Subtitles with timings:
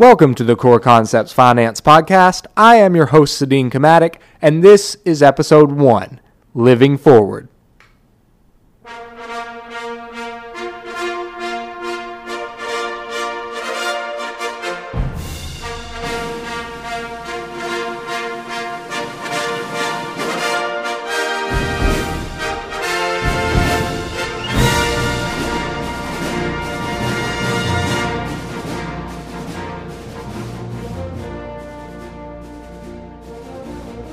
[0.00, 2.46] Welcome to the Core Concepts Finance Podcast.
[2.56, 6.20] I am your host, Sadine Kamatic, and this is episode one
[6.54, 7.48] Living Forward.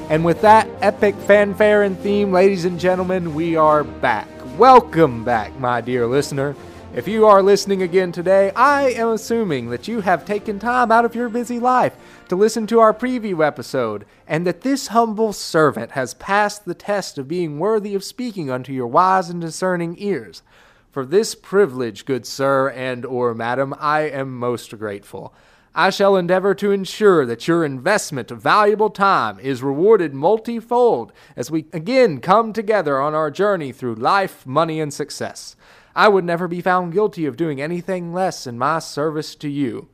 [0.09, 4.29] And with that epic fanfare and theme, ladies and gentlemen, we are back.
[4.57, 6.55] Welcome back, my dear listener.
[6.95, 11.03] If you are listening again today, I am assuming that you have taken time out
[11.03, 11.93] of your busy life
[12.29, 17.17] to listen to our preview episode, and that this humble servant has passed the test
[17.17, 20.41] of being worthy of speaking unto your wise and discerning ears.
[20.89, 25.33] For this privilege, good sir and or madam, I am most grateful.
[25.79, 31.51] I shall endeavor to ensure that your investment of valuable time is rewarded multifold as
[31.51, 35.55] we again come together on our journey through life, money, and success.
[35.95, 39.87] I would never be found guilty of doing anything less in my service to you.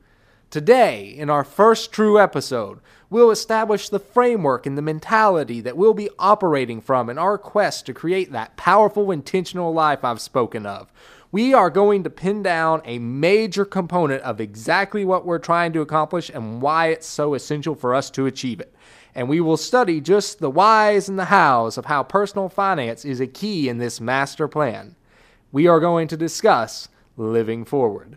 [0.48, 2.80] Today, in our first true episode,
[3.10, 7.84] we'll establish the framework and the mentality that we'll be operating from in our quest
[7.84, 10.90] to create that powerful, intentional life I've spoken of
[11.34, 15.80] we are going to pin down a major component of exactly what we're trying to
[15.80, 18.72] accomplish and why it's so essential for us to achieve it.
[19.16, 23.18] And we will study just the whys and the hows of how personal finance is
[23.18, 24.94] a key in this master plan.
[25.50, 28.16] We are going to discuss living forward.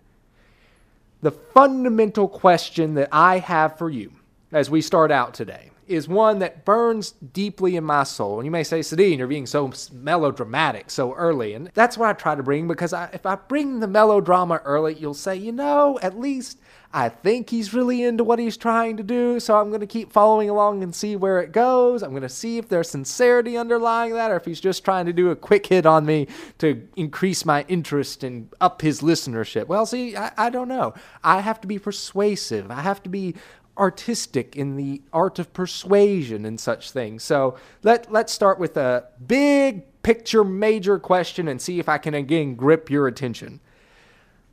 [1.23, 4.11] The fundamental question that I have for you
[4.51, 8.39] as we start out today is one that burns deeply in my soul.
[8.39, 11.53] And you may say, Sadine, you're being so melodramatic so early.
[11.53, 14.95] And that's what I try to bring because I, if I bring the melodrama early,
[14.95, 16.59] you'll say, you know, at least
[16.93, 19.39] I think he's really into what he's trying to do.
[19.39, 22.01] So I'm going to keep following along and see where it goes.
[22.01, 25.13] I'm going to see if there's sincerity underlying that or if he's just trying to
[25.13, 26.27] do a quick hit on me
[26.59, 29.67] to increase my interest and up his listenership.
[29.67, 30.93] Well, see, I, I don't know.
[31.23, 32.71] I have to be persuasive.
[32.71, 33.35] I have to be
[33.77, 37.23] artistic in the art of persuasion and such things.
[37.23, 42.13] So let let's start with a big picture major question and see if I can
[42.13, 43.59] again grip your attention.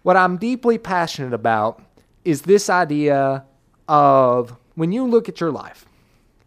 [0.03, 1.83] What I'm deeply passionate about
[2.25, 3.45] is this idea
[3.89, 5.87] of when you look at your life,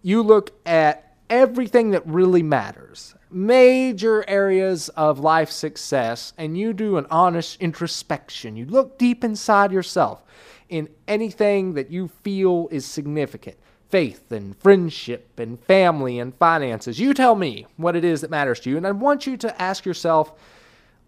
[0.02, 6.98] you look at everything that really matters, major areas of life success, and you do
[6.98, 8.56] an honest introspection.
[8.56, 10.24] You look deep inside yourself
[10.70, 13.58] in anything that you feel is significant
[13.90, 17.00] faith and friendship and family and finances.
[17.00, 18.78] You tell me what it is that matters to you.
[18.78, 20.34] And I want you to ask yourself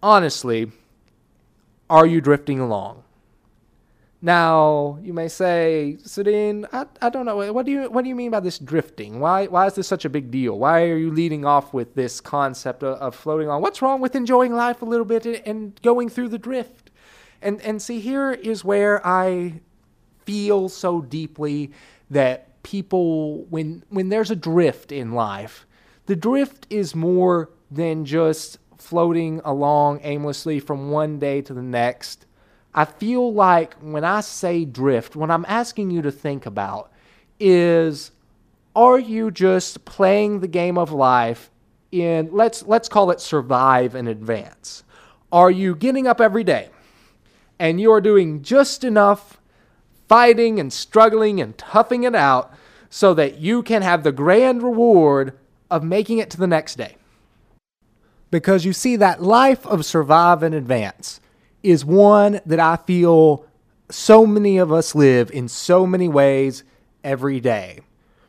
[0.01, 0.71] honestly,
[1.89, 3.03] are you drifting along?
[4.21, 7.53] Now, you may say, Sadine, I, I don't know.
[7.53, 9.21] What do you what do you mean by this drifting?
[9.21, 10.59] Why why is this such a big deal?
[10.59, 13.61] Why are you leading off with this concept of, of floating along?
[13.61, 16.88] What's wrong with enjoying life a little bit and, and going through the drift?
[17.41, 19.61] And and see here is where I
[20.25, 21.71] feel so deeply
[22.09, 25.65] that people when when there's a drift in life,
[26.05, 32.25] the drift is more than just floating along aimlessly from one day to the next.
[32.73, 36.91] I feel like when I say drift, what I'm asking you to think about
[37.39, 38.11] is
[38.75, 41.49] are you just playing the game of life
[41.91, 44.83] in let's let's call it survive and advance?
[45.31, 46.69] Are you getting up every day?
[47.59, 49.39] And you are doing just enough
[50.07, 52.51] fighting and struggling and toughing it out
[52.89, 55.37] so that you can have the grand reward
[55.69, 56.95] of making it to the next day.
[58.31, 61.19] Because you see, that life of survive and advance
[61.61, 63.45] is one that I feel
[63.89, 66.63] so many of us live in so many ways
[67.03, 67.81] every day.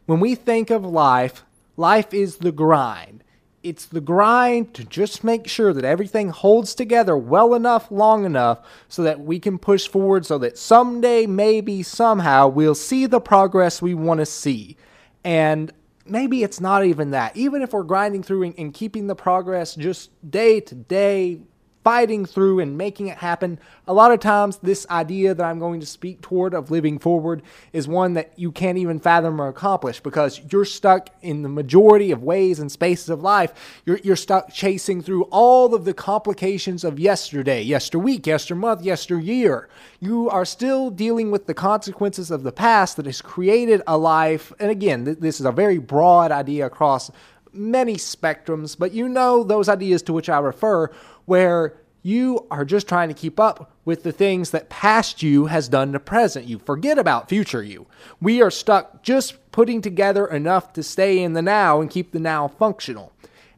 [0.06, 1.44] When we think of life,
[1.76, 3.22] life is the grind
[3.62, 8.60] it's the grind to just make sure that everything holds together well enough, long enough,
[8.88, 13.82] so that we can push forward, so that someday, maybe, somehow, we'll see the progress
[13.82, 14.76] we want to see.
[15.24, 15.72] And
[16.06, 17.36] maybe it's not even that.
[17.36, 21.40] Even if we're grinding through and, and keeping the progress just day to day,
[21.82, 23.58] fighting through and making it happen.
[23.86, 27.42] A lot of times, this idea that I'm going to speak toward of living forward
[27.72, 32.10] is one that you can't even fathom or accomplish because you're stuck in the majority
[32.10, 33.82] of ways and spaces of life.
[33.86, 39.68] You're, you're stuck chasing through all of the complications of yesterday, yesterweek, yestermonth, yesteryear.
[40.00, 44.52] You are still dealing with the consequences of the past that has created a life.
[44.60, 47.10] And again, th- this is a very broad idea across
[47.52, 50.90] many spectrums, but you know those ideas to which I refer
[51.30, 55.68] where you are just trying to keep up with the things that past you has
[55.68, 56.58] done to present you.
[56.58, 57.86] Forget about future you.
[58.20, 62.18] We are stuck just putting together enough to stay in the now and keep the
[62.18, 63.12] now functional.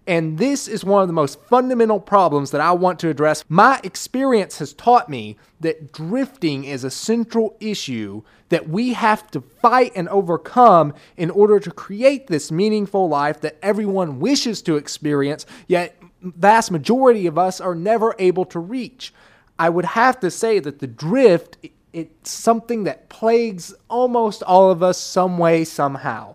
[0.07, 3.43] And this is one of the most fundamental problems that I want to address.
[3.49, 9.41] My experience has taught me that drifting is a central issue that we have to
[9.41, 15.47] fight and overcome in order to create this meaningful life that everyone wishes to experience,
[15.69, 19.13] yet vast majority of us are never able to reach.
[19.59, 21.59] I would have to say that the drift
[21.93, 26.35] it's something that plagues almost all of us some way somehow.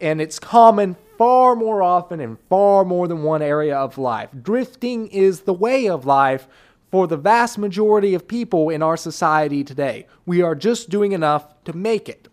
[0.00, 4.30] And it's common far more often in far more than one area of life.
[4.42, 6.46] Drifting is the way of life
[6.90, 10.06] for the vast majority of people in our society today.
[10.26, 12.28] We are just doing enough to make it.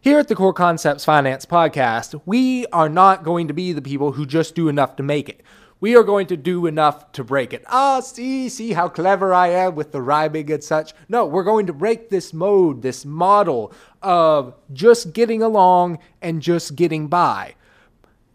[0.00, 4.12] Here at the Core Concepts Finance Podcast, we are not going to be the people
[4.12, 5.42] who just do enough to make it
[5.80, 7.64] we are going to do enough to break it.
[7.66, 10.92] Ah, see, see how clever I am with the rhyming and such.
[11.08, 13.72] No, we're going to break this mode, this model
[14.02, 17.54] of just getting along and just getting by.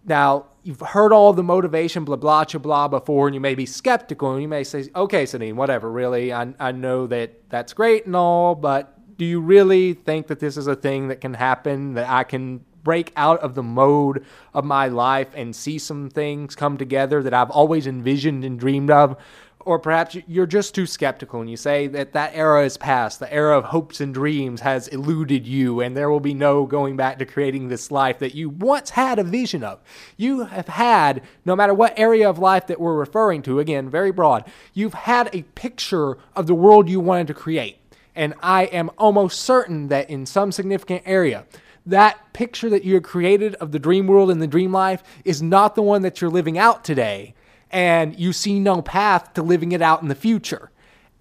[0.03, 3.65] Now, you've heard all the motivation, blah, blah, blah, blah before, and you may be
[3.65, 8.05] skeptical, and you may say, okay, Sadine, whatever, really, I, I know that that's great
[8.05, 11.93] and all, but do you really think that this is a thing that can happen,
[11.93, 14.23] that I can break out of the mode
[14.53, 18.89] of my life and see some things come together that I've always envisioned and dreamed
[18.91, 19.17] of.
[19.59, 23.19] Or perhaps you're just too skeptical and you say that that era is past.
[23.19, 26.95] The era of hopes and dreams has eluded you, and there will be no going
[26.95, 29.81] back to creating this life that you once had a vision of.
[30.17, 34.11] You have had, no matter what area of life that we're referring to, again, very
[34.11, 34.45] broad,
[34.75, 37.79] you've had a picture of the world you wanted to create.
[38.13, 41.45] And I am almost certain that in some significant area,
[41.85, 45.75] that picture that you created of the dream world and the dream life is not
[45.75, 47.35] the one that you're living out today.
[47.71, 50.71] And you see no path to living it out in the future.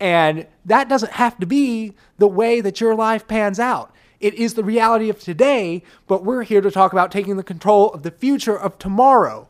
[0.00, 3.94] And that doesn't have to be the way that your life pans out.
[4.20, 7.90] It is the reality of today, but we're here to talk about taking the control
[7.90, 9.48] of the future of tomorrow.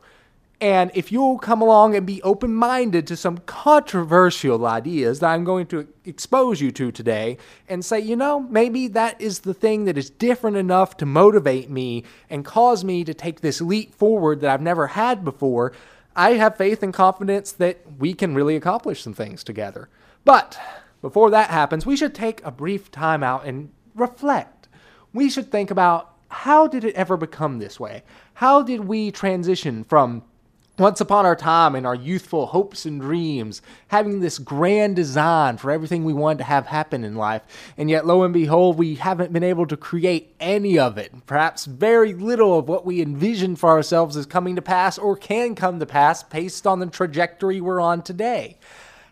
[0.61, 5.43] And if you'll come along and be open minded to some controversial ideas that I'm
[5.43, 7.37] going to expose you to today
[7.67, 11.69] and say, you know, maybe that is the thing that is different enough to motivate
[11.69, 15.73] me and cause me to take this leap forward that I've never had before,
[16.15, 19.89] I have faith and confidence that we can really accomplish some things together.
[20.23, 20.57] But
[21.01, 24.69] before that happens, we should take a brief time out and reflect.
[25.11, 28.03] We should think about how did it ever become this way?
[28.35, 30.23] How did we transition from
[30.77, 35.71] once upon our time in our youthful hopes and dreams, having this grand design for
[35.71, 37.41] everything we wanted to have happen in life,
[37.77, 41.25] and yet lo and behold, we haven't been able to create any of it.
[41.25, 45.55] Perhaps very little of what we envisioned for ourselves is coming to pass or can
[45.55, 48.57] come to pass based on the trajectory we're on today.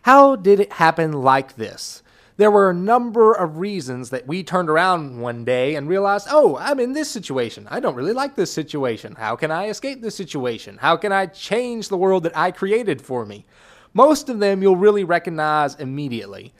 [0.02, 2.02] How did it happen like this?
[2.36, 6.56] There were a number of reasons that we turned around one day and realized, oh,
[6.58, 7.68] I'm in this situation.
[7.70, 9.14] I don't really like this situation.
[9.14, 10.78] How can I escape this situation?
[10.78, 13.44] How can I change the world that I created for me?
[13.92, 16.52] Most of them you'll really recognize immediately.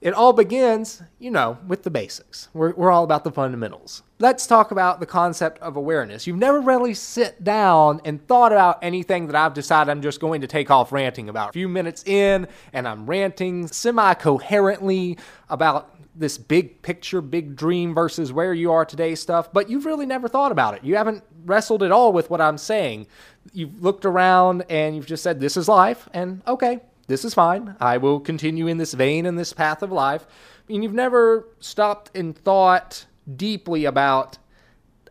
[0.00, 2.48] It all begins, you know, with the basics.
[2.54, 4.04] We're, we're all about the fundamentals.
[4.20, 6.24] Let's talk about the concept of awareness.
[6.24, 10.40] You've never really sit down and thought about anything that I've decided I'm just going
[10.42, 11.50] to take off ranting about.
[11.50, 15.18] A few minutes in, and I'm ranting semi coherently
[15.48, 20.06] about this big picture, big dream versus where you are today stuff, but you've really
[20.06, 20.84] never thought about it.
[20.84, 23.06] You haven't wrestled at all with what I'm saying.
[23.52, 27.74] You've looked around and you've just said, This is life, and okay, this is fine.
[27.80, 30.26] I will continue in this vein and this path of life.
[30.68, 34.38] And you've never stopped and thought deeply about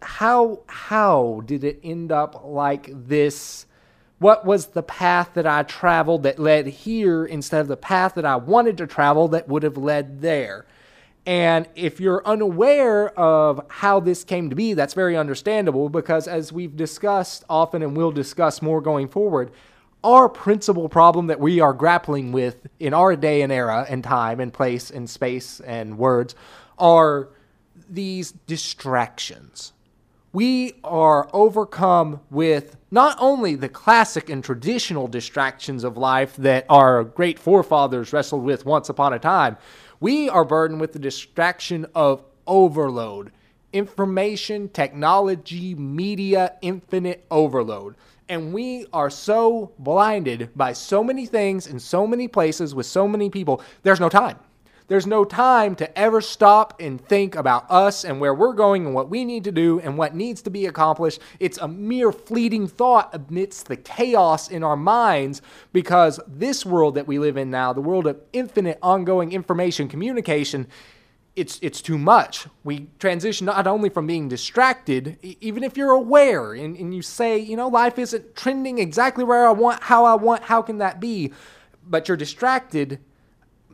[0.02, 3.66] how how did it end up like this?
[4.20, 8.26] What was the path that I traveled that led here instead of the path that
[8.26, 10.66] I wanted to travel that would have led there?
[11.26, 16.54] And if you're unaware of how this came to be, that's very understandable because, as
[16.54, 19.52] we've discussed often and will discuss more going forward,
[20.04, 24.40] our principal problem that we are grappling with in our day and era and time
[24.40, 26.36] and place and space and words
[26.78, 27.30] are
[27.90, 29.74] these distractions.
[30.34, 37.04] We are overcome with not only the classic and traditional distractions of life that our
[37.04, 39.58] great forefathers wrestled with once upon a time,
[40.00, 43.32] we are burdened with the distraction of overload.
[43.74, 47.96] Information, technology, media, infinite overload.
[48.30, 53.08] And we are so blinded by so many things in so many places with so
[53.08, 54.38] many people, there's no time.
[54.88, 58.96] There's no time to ever stop and think about us and where we're going and
[58.96, 61.20] what we need to do and what needs to be accomplished.
[61.42, 65.42] It's a mere fleeting thought amidst the chaos in our minds
[65.74, 70.68] because this world that we live in now, the world of infinite ongoing information communication,
[71.38, 72.48] it's it's too much.
[72.64, 77.38] We transition not only from being distracted, even if you're aware and, and you say,
[77.38, 81.00] you know, life isn't trending exactly where I want, how I want, how can that
[81.00, 81.32] be?
[81.88, 83.00] But you're distracted,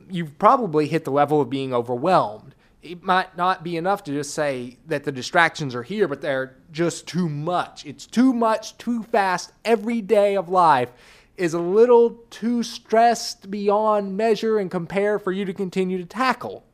[0.10, 2.54] you've probably hit the level of being overwhelmed.
[2.82, 6.58] It might not be enough to just say that the distractions are here, but they're
[6.74, 7.86] just too much.
[7.86, 9.54] It's too much, too fast.
[9.64, 10.92] Every day of life
[11.38, 16.66] is a little too stressed beyond measure and compare for you to continue to tackle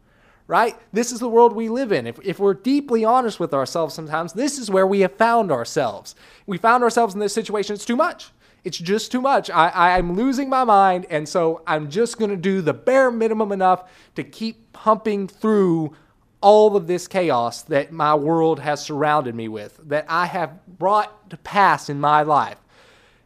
[0.49, 0.75] right?
[0.91, 2.07] This is the world we live in.
[2.07, 6.15] If, if we're deeply honest with ourselves sometimes, this is where we have found ourselves.
[6.47, 7.75] We found ourselves in this situation.
[7.75, 8.31] It's too much.
[8.63, 9.51] It's just too much.
[9.51, 13.51] I, I'm losing my mind, and so I'm just going to do the bare minimum
[13.51, 15.95] enough to keep pumping through
[16.41, 21.29] all of this chaos that my world has surrounded me with, that I have brought
[21.29, 22.57] to pass in my life.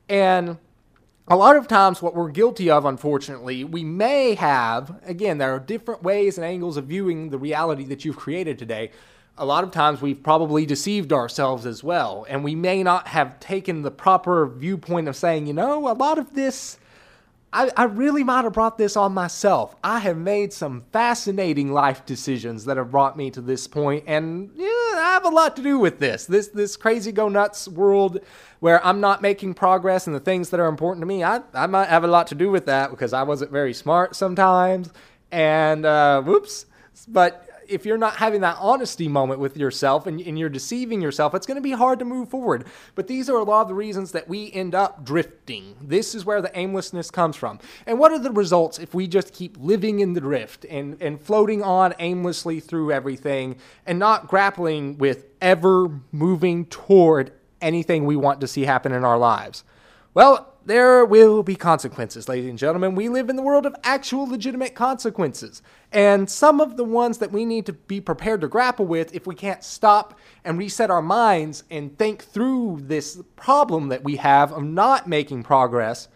[0.10, 0.58] And
[1.28, 5.60] a lot of times, what we're guilty of, unfortunately, we may have, again, there are
[5.60, 8.92] different ways and angles of viewing the reality that you've created today.
[9.38, 12.26] A lot of times, we've probably deceived ourselves as well.
[12.28, 16.18] And we may not have taken the proper viewpoint of saying, you know, a lot
[16.18, 16.78] of this
[17.54, 19.76] I, I really might have brought this on myself.
[19.84, 24.50] I have made some fascinating life decisions that have brought me to this point, and
[24.56, 26.26] yeah, I have a lot to do with this.
[26.26, 28.20] This this crazy go nuts world
[28.60, 31.24] where I'm not making progress in the things that are important to me.
[31.24, 34.16] I, I might have a lot to do with that because I wasn't very smart
[34.16, 34.92] sometimes.
[35.32, 36.66] And uh, whoops.
[37.08, 41.34] But if you're not having that honesty moment with yourself and, and you're deceiving yourself,
[41.34, 42.66] it's going to be hard to move forward.
[42.96, 45.76] But these are a lot of the reasons that we end up drifting.
[45.82, 47.60] This is where the aimlessness comes from.
[47.86, 51.22] And what are the results if we just keep living in the drift and, and
[51.22, 58.42] floating on aimlessly through everything and not grappling with ever moving toward anything we want
[58.42, 59.64] to see happen in our lives?
[60.14, 62.96] Well, there will be consequences, ladies and gentlemen.
[62.96, 65.62] We live in the world of actual legitimate consequences.
[65.92, 69.28] And some of the ones that we need to be prepared to grapple with if
[69.28, 74.54] we can't stop and reset our minds and think through this problem that we have
[74.54, 76.08] of not making progress,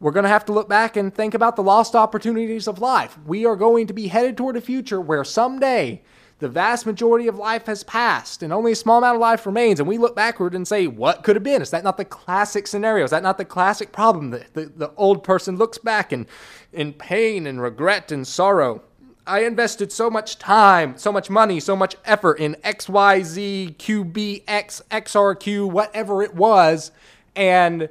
[0.00, 3.16] we're going to have to look back and think about the lost opportunities of life.
[3.24, 6.02] We are going to be headed toward a future where someday
[6.42, 9.78] the vast majority of life has passed and only a small amount of life remains,
[9.78, 11.62] and we look backward and say, what could have been?
[11.62, 13.04] Is that not the classic scenario?
[13.04, 14.30] Is that not the classic problem?
[14.30, 16.26] that the, the old person looks back in,
[16.72, 18.82] in pain and regret and sorrow.
[19.24, 25.70] I invested so much time, so much money, so much effort in XYZ, QBX, XRQ,
[25.70, 26.90] whatever it was,
[27.36, 27.88] and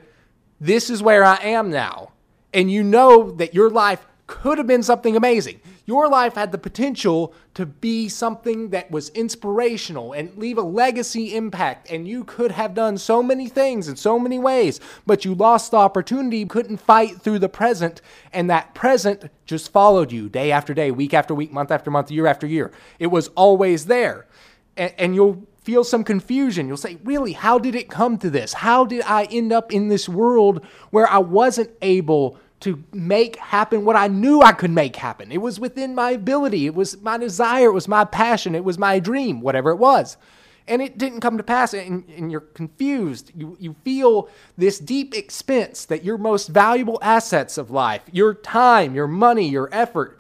[0.60, 2.12] this is where I am now.
[2.54, 5.62] And you know that your life could have been something amazing.
[5.86, 11.36] Your life had the potential to be something that was inspirational and leave a legacy
[11.36, 11.90] impact.
[11.90, 15.72] And you could have done so many things in so many ways, but you lost
[15.72, 18.02] the opportunity, couldn't fight through the present.
[18.32, 22.12] And that present just followed you day after day, week after week, month after month,
[22.12, 22.72] year after year.
[23.00, 24.28] It was always there.
[24.78, 26.68] And, and you'll feel some confusion.
[26.68, 28.54] You'll say, Really, how did it come to this?
[28.54, 33.86] How did I end up in this world where I wasn't able to make happen
[33.86, 35.32] what I knew I could make happen.
[35.32, 38.78] It was within my ability, it was my desire, it was my passion, it was
[38.78, 40.18] my dream, whatever it was.
[40.68, 43.32] And it didn't come to pass, and, and, you're confused.
[43.36, 48.94] You, you feel this deep expense that your most valuable assets of life, your time,
[48.94, 50.20] your money, your effort,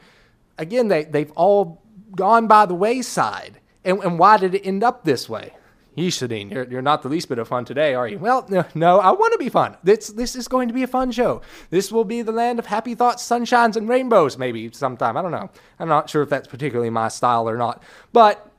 [0.57, 1.83] again, they, they've all
[2.15, 3.59] gone by the wayside.
[3.85, 5.53] And, and why did it end up this way?
[5.97, 8.17] Yeshadeen, you're, you're not the least bit of fun today, are you?
[8.17, 9.75] Well, no, no I want to be fun.
[9.83, 11.41] This, this is going to be a fun show.
[11.69, 15.17] This will be the land of happy thoughts, sunshines, and rainbows, maybe sometime.
[15.17, 15.49] I don't know.
[15.79, 17.83] I'm not sure if that's particularly my style or not.
[18.13, 18.49] But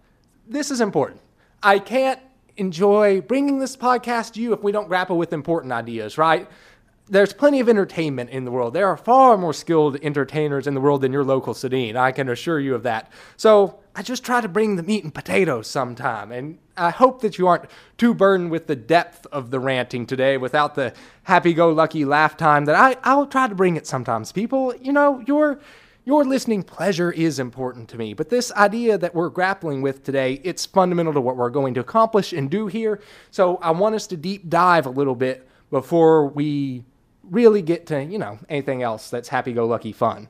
[0.46, 1.20] this is important.
[1.62, 2.20] I can't
[2.58, 6.48] enjoy bringing this podcast to you if we don't grapple with important ideas, right?
[7.08, 8.72] there's plenty of entertainment in the world.
[8.72, 11.96] There are far more skilled entertainers in the world than your local Sadine.
[11.96, 13.12] I can assure you of that.
[13.36, 16.32] So I just try to bring the meat and potatoes sometime.
[16.32, 17.66] And I hope that you aren't
[17.98, 20.94] too burdened with the depth of the ranting today without the
[21.24, 24.32] happy go lucky laugh time that I, I'll try to bring it sometimes.
[24.32, 25.60] People, you know, your
[26.04, 30.40] your listening pleasure is important to me, but this idea that we're grappling with today,
[30.42, 33.00] it's fundamental to what we're going to accomplish and do here.
[33.30, 36.82] So I want us to deep dive a little bit before we
[37.22, 40.28] really get to, you know, anything else that's happy go lucky fun.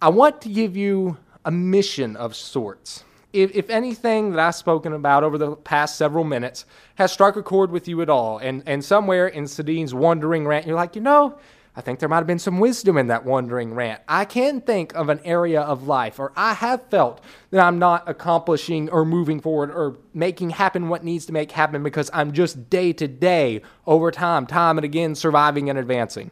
[0.00, 3.04] I want to give you a mission of sorts.
[3.32, 7.42] If, if anything that I've spoken about over the past several minutes has struck a
[7.42, 11.02] chord with you at all, and, and somewhere in Sadine's wandering rant, you're like, you
[11.02, 11.38] know,
[11.74, 14.02] I think there might have been some wisdom in that wandering rant.
[14.06, 18.06] I can think of an area of life, or I have felt that I'm not
[18.06, 22.68] accomplishing or moving forward or making happen what needs to make happen because I'm just
[22.68, 26.30] day to day, over time, time and again, surviving and advancing.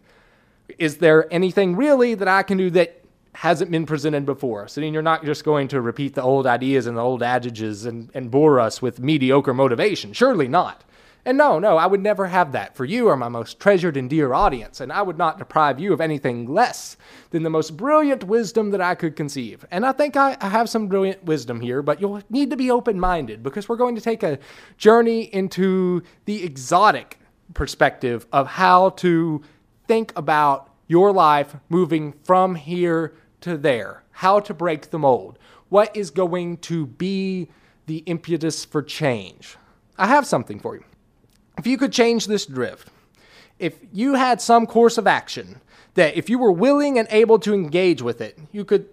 [0.78, 2.99] Is there anything really that I can do that
[3.34, 4.68] hasn't been presented before?
[4.68, 7.86] So then you're not just going to repeat the old ideas and the old adages
[7.86, 10.12] and, and bore us with mediocre motivation.
[10.12, 10.84] Surely not.
[11.24, 14.08] And no, no, I would never have that, for you are my most treasured and
[14.08, 16.96] dear audience, and I would not deprive you of anything less
[17.28, 19.66] than the most brilliant wisdom that I could conceive.
[19.70, 22.70] And I think I, I have some brilliant wisdom here, but you'll need to be
[22.70, 24.38] open minded because we're going to take a
[24.78, 27.18] journey into the exotic
[27.52, 29.42] perspective of how to
[29.86, 35.96] think about your life moving from here to there, how to break the mold, what
[35.96, 37.48] is going to be
[37.86, 39.56] the impetus for change.
[39.96, 40.84] I have something for you
[41.56, 42.88] if you could change this drift,
[43.58, 45.60] if you had some course of action
[45.94, 48.88] that if you were willing and able to engage with it, you could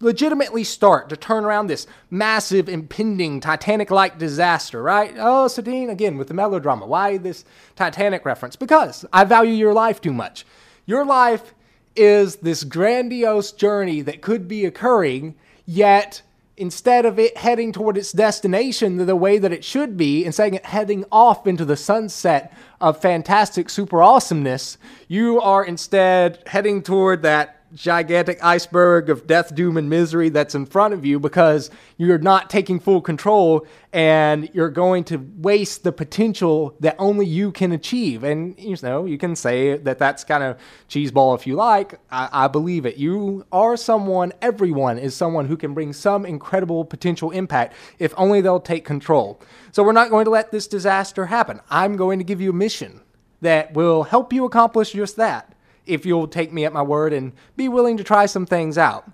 [0.00, 5.14] legitimately start to turn around this massive, impending Titanic like disaster, right?
[5.16, 6.86] Oh, Sadine, again, with the melodrama.
[6.86, 7.44] Why this
[7.76, 8.56] Titanic reference?
[8.56, 10.46] Because I value your life too much.
[10.86, 11.54] Your life
[11.96, 16.22] is this grandiose journey that could be occurring, yet
[16.56, 20.62] instead of it heading toward its destination the way that it should be, instead of
[20.64, 27.63] heading off into the sunset of fantastic super awesomeness, you are instead heading toward that
[27.74, 32.48] gigantic iceberg of death, doom, and misery that's in front of you because you're not
[32.48, 38.22] taking full control and you're going to waste the potential that only you can achieve.
[38.22, 42.00] And you know, you can say that that's kind of cheeseball if you like.
[42.10, 42.96] I, I believe it.
[42.96, 48.40] You are someone, everyone is someone who can bring some incredible potential impact if only
[48.40, 49.40] they'll take control.
[49.72, 51.60] So we're not going to let this disaster happen.
[51.70, 53.00] I'm going to give you a mission
[53.40, 55.53] that will help you accomplish just that
[55.86, 59.10] if you'll take me at my word and be willing to try some things out.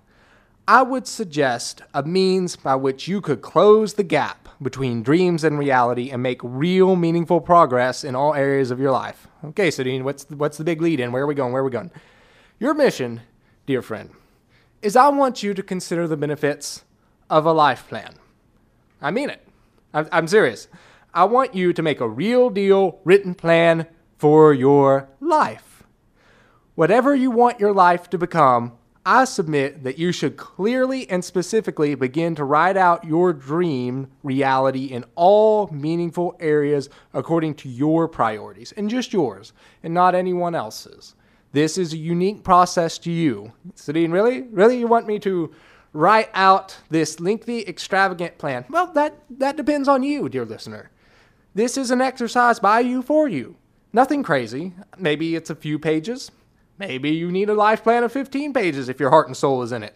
[0.69, 5.59] I would suggest a means by which you could close the gap between dreams and
[5.59, 9.27] reality and make real meaningful progress in all areas of your life.
[9.45, 11.13] Okay, Sadine, what's the, what's the big lead in?
[11.13, 11.53] Where are we going?
[11.53, 11.91] Where are we going?
[12.59, 13.23] Your mission,
[13.67, 14.11] dear friend,
[14.83, 16.85] is I want you to consider the benefits
[17.29, 18.15] of a life plan.
[19.01, 19.47] I mean it.
[19.95, 20.69] I'm, I'm serious.
[21.13, 23.87] I want you to make a real deal written plan
[24.19, 25.70] for your life.
[26.81, 28.73] Whatever you want your life to become,
[29.05, 34.87] I submit that you should clearly and specifically begin to write out your dream reality
[34.87, 41.15] in all meaningful areas according to your priorities, and just yours, and not anyone else's.
[41.53, 43.53] This is a unique process to you.
[43.75, 44.41] Sadine, really?
[44.45, 44.79] Really?
[44.79, 45.53] You want me to
[45.93, 48.65] write out this lengthy, extravagant plan?
[48.71, 50.91] Well, that, that depends on you, dear listener.
[51.55, 53.57] This is an exercise by you for you.
[53.93, 54.73] Nothing crazy.
[54.97, 56.31] Maybe it's a few pages,
[56.81, 59.71] Maybe you need a life plan of 15 pages if your heart and soul is
[59.71, 59.95] in it.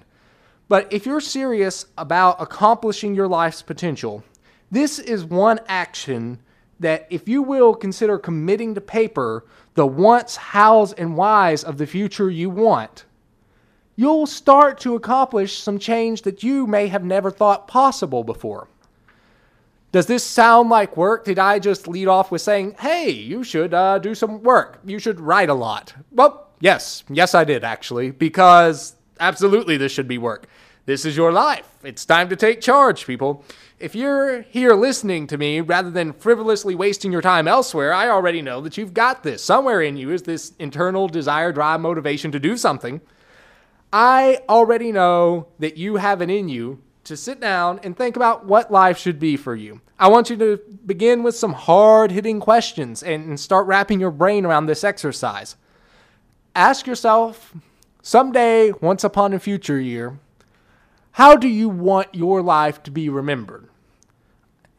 [0.68, 4.22] But if you're serious about accomplishing your life's potential,
[4.70, 6.40] this is one action
[6.78, 11.86] that, if you will consider committing to paper the wants, hows, and whys of the
[11.86, 13.06] future you want,
[13.96, 18.68] you'll start to accomplish some change that you may have never thought possible before.
[19.90, 21.24] Does this sound like work?
[21.24, 24.80] Did I just lead off with saying, hey, you should uh, do some work?
[24.84, 25.94] You should write a lot.
[26.10, 30.46] Well, Yes, yes, I did actually, because absolutely this should be work.
[30.86, 31.68] This is your life.
[31.82, 33.44] It's time to take charge, people.
[33.78, 38.40] If you're here listening to me rather than frivolously wasting your time elsewhere, I already
[38.40, 39.44] know that you've got this.
[39.44, 43.02] Somewhere in you is this internal desire, drive, motivation to do something.
[43.92, 48.46] I already know that you have it in you to sit down and think about
[48.46, 49.82] what life should be for you.
[49.98, 54.46] I want you to begin with some hard hitting questions and start wrapping your brain
[54.46, 55.56] around this exercise
[56.54, 57.54] ask yourself
[58.02, 60.18] someday, once upon a future year,
[61.12, 63.68] how do you want your life to be remembered?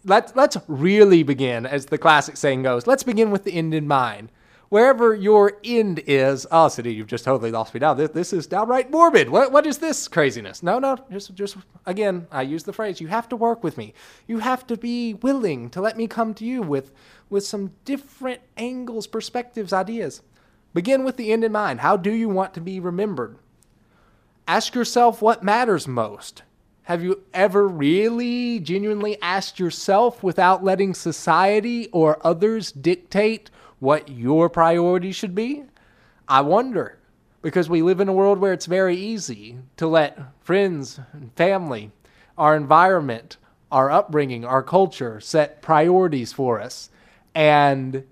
[0.04, 3.88] Let's, let's really begin, as the classic saying goes, let's begin with the end in
[3.88, 4.32] mind.
[4.70, 7.94] Wherever your end is, ah, oh, City, you've just totally lost me now.
[7.94, 9.30] This, this is downright morbid.
[9.30, 10.64] What, what is this craziness?
[10.64, 13.94] No, no, just, just, again, I use the phrase, you have to work with me.
[14.28, 16.92] You have to be willing to let me come to you with,
[17.30, 20.22] with some different angles, perspectives, ideas.
[20.76, 21.80] Begin with the end in mind.
[21.80, 23.38] How do you want to be remembered?
[24.46, 26.44] Ask yourself what matters most.
[26.84, 34.50] Have you ever really genuinely asked yourself without letting society or others dictate what your
[34.50, 35.64] priorities should be?
[36.28, 37.00] I wonder,
[37.42, 41.92] because we live in a world where it's very easy to let friends and family,
[42.38, 43.38] our environment,
[43.72, 46.90] our upbringing, our culture set priorities for us.
[47.34, 48.04] And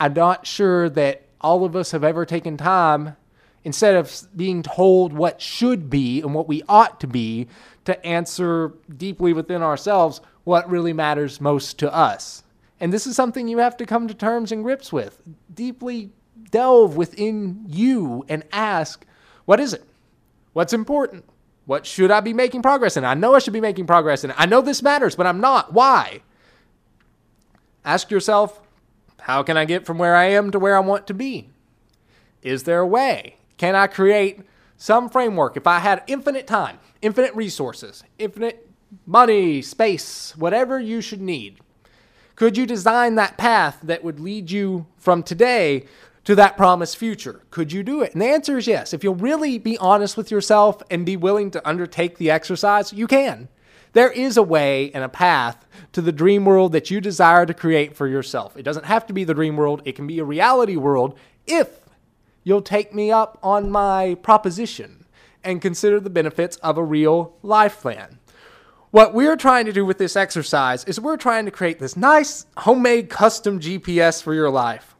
[0.00, 3.16] I'm not sure that all of us have ever taken time,
[3.64, 7.46] instead of being told what should be and what we ought to be,
[7.84, 12.42] to answer deeply within ourselves what really matters most to us.
[12.78, 15.20] And this is something you have to come to terms and grips with.
[15.52, 16.10] Deeply
[16.50, 19.04] delve within you and ask,
[19.44, 19.84] what is it?
[20.54, 21.24] What's important?
[21.66, 23.04] What should I be making progress in?
[23.04, 24.32] I know I should be making progress in.
[24.36, 25.72] I know this matters, but I'm not.
[25.72, 26.22] Why?
[27.84, 28.60] Ask yourself,
[29.30, 31.50] how can I get from where I am to where I want to be?
[32.42, 33.36] Is there a way?
[33.58, 34.40] Can I create
[34.76, 38.68] some framework if I had infinite time, infinite resources, infinite
[39.06, 41.60] money, space, whatever you should need?
[42.34, 45.84] Could you design that path that would lead you from today
[46.24, 47.42] to that promised future?
[47.52, 48.14] Could you do it?
[48.14, 48.92] And the answer is yes.
[48.92, 53.06] If you'll really be honest with yourself and be willing to undertake the exercise, you
[53.06, 53.48] can.
[53.92, 57.54] There is a way and a path to the dream world that you desire to
[57.54, 58.56] create for yourself.
[58.56, 61.80] It doesn't have to be the dream world, it can be a reality world if
[62.44, 65.04] you'll take me up on my proposition
[65.42, 68.18] and consider the benefits of a real life plan.
[68.90, 72.46] What we're trying to do with this exercise is we're trying to create this nice
[72.58, 74.96] homemade custom GPS for your life.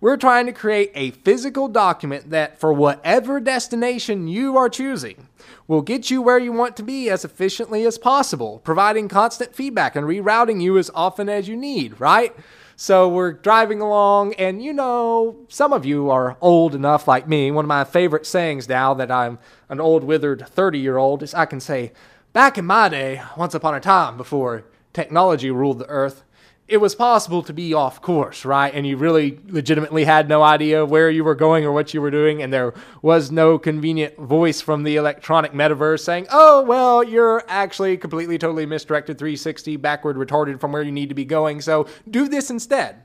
[0.00, 5.28] We're trying to create a physical document that, for whatever destination you are choosing,
[5.66, 9.96] will get you where you want to be as efficiently as possible, providing constant feedback
[9.96, 12.34] and rerouting you as often as you need, right?
[12.76, 17.50] So we're driving along, and you know, some of you are old enough like me.
[17.50, 21.34] One of my favorite sayings now that I'm an old, withered 30 year old is
[21.34, 21.92] I can say,
[22.32, 26.22] Back in my day, once upon a time before technology ruled the earth,
[26.70, 28.72] it was possible to be off course, right?
[28.72, 32.12] And you really legitimately had no idea where you were going or what you were
[32.12, 37.42] doing, and there was no convenient voice from the electronic metaverse saying, oh, well, you're
[37.48, 41.88] actually completely, totally misdirected 360, backward, retarded from where you need to be going, so
[42.08, 43.02] do this instead,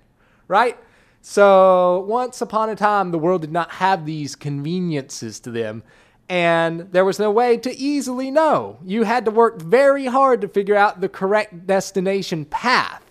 [0.47, 0.77] right?
[1.21, 5.81] So once upon a time, the world did not have these conveniences to them.
[6.29, 8.77] And there was no way to easily know.
[8.83, 13.04] You had to work very hard to figure out the correct destination path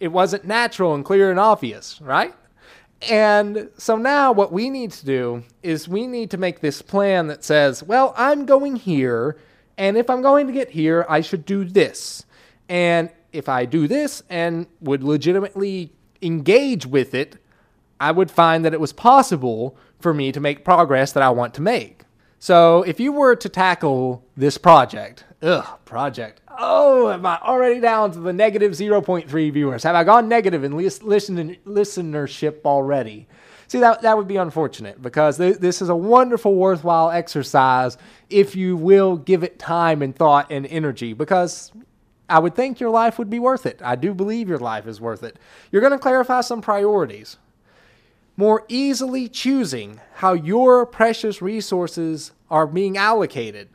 [0.00, 2.34] it wasn't natural and clear and obvious, right?
[3.08, 7.26] And so now what we need to do is we need to make this plan
[7.26, 9.36] that says, well, I'm going here,
[9.76, 12.24] and if I'm going to get here, I should do this.
[12.68, 17.36] And if I do this and would legitimately engage with it,
[18.00, 21.54] I would find that it was possible for me to make progress that I want
[21.54, 22.03] to make.
[22.44, 28.12] So if you were to tackle this project, ugh, project, Oh, am I already down
[28.12, 29.82] to the negative 0.3 viewers?
[29.82, 33.26] Have I gone negative in listen, listenership already?
[33.66, 37.96] See, that, that would be unfortunate because th- this is a wonderful, worthwhile exercise
[38.28, 41.72] if you will give it time and thought and energy because
[42.28, 43.80] I would think your life would be worth it.
[43.82, 45.38] I do believe your life is worth it.
[45.72, 47.38] You're going to clarify some priorities,
[48.36, 53.68] more easily choosing how your precious resources are being allocated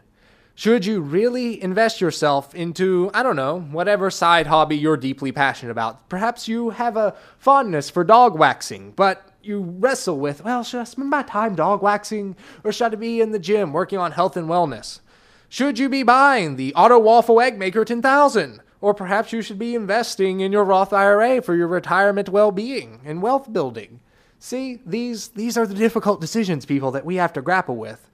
[0.59, 5.71] should you really invest yourself into, I don't know, whatever side hobby you're deeply passionate
[5.71, 6.09] about?
[6.09, 10.83] Perhaps you have a fondness for dog waxing, but you wrestle with, well, should I
[10.83, 14.35] spend my time dog waxing or should I be in the gym working on health
[14.35, 14.99] and wellness?
[15.47, 18.59] Should you be buying the Auto Waffle Egg Maker 10,000?
[18.81, 22.99] Or perhaps you should be investing in your Roth IRA for your retirement well being
[23.05, 24.01] and wealth building.
[24.39, 28.09] See, these, these are the difficult decisions, people, that we have to grapple with.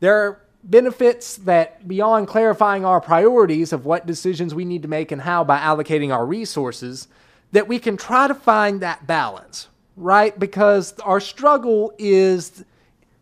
[0.00, 5.10] There are benefits that beyond clarifying our priorities of what decisions we need to make
[5.10, 7.08] and how by allocating our resources,
[7.50, 10.38] that we can try to find that balance, right?
[10.38, 12.64] Because our struggle is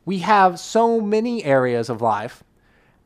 [0.04, 2.44] we have so many areas of life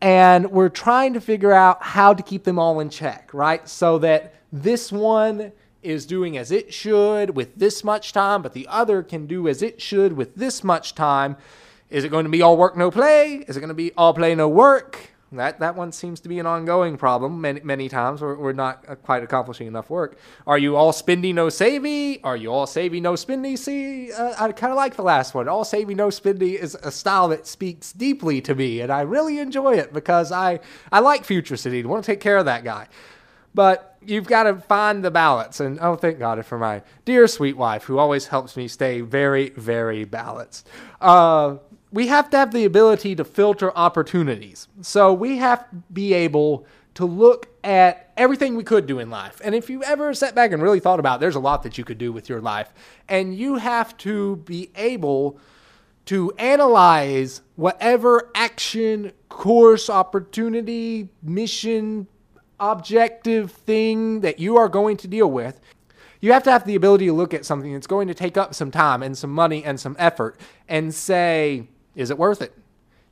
[0.00, 3.66] and we're trying to figure out how to keep them all in check, right?
[3.68, 5.52] So that this one
[5.84, 9.62] is doing as it should with this much time, but the other can do as
[9.62, 11.36] it should with this much time
[11.90, 13.44] is it going to be all work, no play?
[13.46, 15.14] Is it going to be all play, no work?
[15.30, 18.20] That, that one seems to be an ongoing problem many, many times.
[18.20, 20.16] We're, we're not quite accomplishing enough work.
[20.46, 22.20] Are you all spendy, no savey?
[22.22, 23.58] Are you all savey, no spendy?
[23.58, 25.48] See, uh, I kind of like the last one.
[25.48, 29.38] All savey, no spendy is a style that speaks deeply to me, and I really
[29.38, 30.60] enjoy it because I,
[30.92, 31.82] I like Future City.
[31.82, 32.86] I want to take care of that guy.
[33.54, 35.60] But you've got to find the balance.
[35.60, 39.50] And oh, thank God for my dear sweet wife who always helps me stay very,
[39.50, 40.68] very balanced.
[41.00, 41.56] Uh,
[41.92, 44.68] we have to have the ability to filter opportunities.
[44.82, 49.40] So we have to be able to look at everything we could do in life.
[49.44, 51.78] And if you ever sat back and really thought about it, there's a lot that
[51.78, 52.72] you could do with your life.
[53.08, 55.38] And you have to be able
[56.06, 62.06] to analyze whatever action, course, opportunity, mission,
[62.60, 65.60] objective thing that you are going to deal with
[66.24, 68.54] You have to have the ability to look at something that's going to take up
[68.54, 72.56] some time and some money and some effort and say, is it worth it?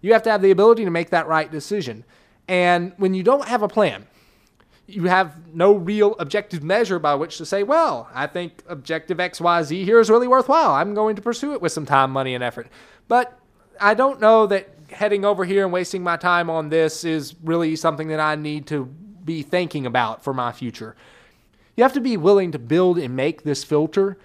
[0.01, 2.07] You have to have the ability to make that right decision.
[2.49, 4.07] And when you don't have a plan,
[4.87, 9.85] you have no real objective measure by which to say, well, I think objective XYZ
[9.85, 10.71] here is really worthwhile.
[10.71, 12.69] I'm going to pursue it with some time, money, and effort.
[13.09, 13.39] But
[13.79, 17.77] I don't know that heading over here and wasting my time on this is really
[17.77, 18.91] something that I need to
[19.25, 20.97] be thinking about for my future.
[21.77, 24.19] You have to be willing to build and make this filter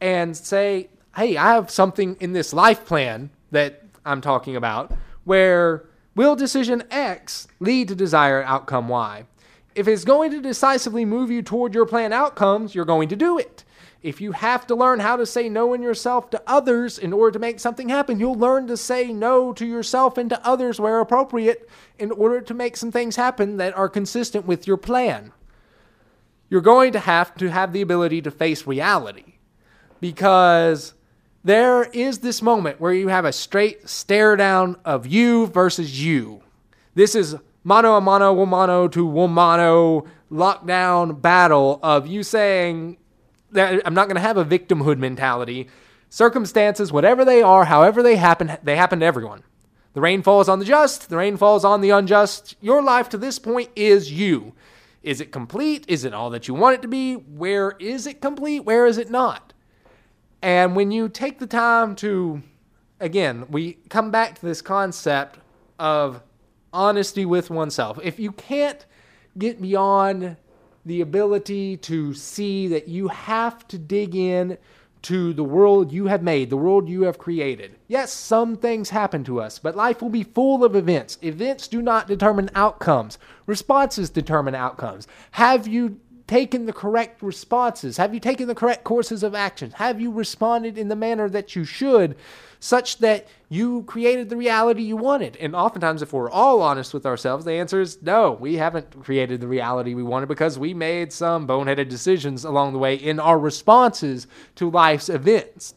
[0.00, 4.92] and say, hey, I have something in this life plan that I'm talking about
[5.24, 9.24] where will decision X lead to desired outcome Y?
[9.74, 13.38] If it's going to decisively move you toward your planned outcomes, you're going to do
[13.38, 13.64] it.
[14.06, 17.32] If you have to learn how to say no in yourself to others in order
[17.32, 21.00] to make something happen, you'll learn to say no to yourself and to others where
[21.00, 25.32] appropriate in order to make some things happen that are consistent with your plan.
[26.48, 29.38] You're going to have to have the ability to face reality
[30.00, 30.94] because
[31.42, 36.42] there is this moment where you have a straight stare down of you versus you.
[36.94, 42.98] This is mano a mano, womano to womano lockdown battle of you saying
[43.56, 45.68] I'm not going to have a victimhood mentality.
[46.08, 49.42] Circumstances, whatever they are, however they happen, they happen to everyone.
[49.94, 52.54] The rain falls on the just, the rain falls on the unjust.
[52.60, 54.52] Your life to this point is you.
[55.02, 55.84] Is it complete?
[55.88, 57.14] Is it all that you want it to be?
[57.14, 58.60] Where is it complete?
[58.60, 59.52] Where is it not?
[60.42, 62.42] And when you take the time to,
[63.00, 65.38] again, we come back to this concept
[65.78, 66.22] of
[66.72, 67.98] honesty with oneself.
[68.02, 68.84] If you can't
[69.38, 70.36] get beyond
[70.86, 74.56] the ability to see that you have to dig in
[75.02, 77.76] to the world you have made, the world you have created.
[77.86, 81.18] Yes, some things happen to us, but life will be full of events.
[81.22, 85.06] Events do not determine outcomes, responses determine outcomes.
[85.32, 87.96] Have you taken the correct responses?
[87.96, 89.72] Have you taken the correct courses of action?
[89.72, 92.16] Have you responded in the manner that you should,
[92.60, 95.36] such that you created the reality you wanted?
[95.36, 99.40] And oftentimes, if we're all honest with ourselves, the answer is no, we haven't created
[99.40, 103.38] the reality we wanted because we made some boneheaded decisions along the way in our
[103.38, 105.74] responses to life's events.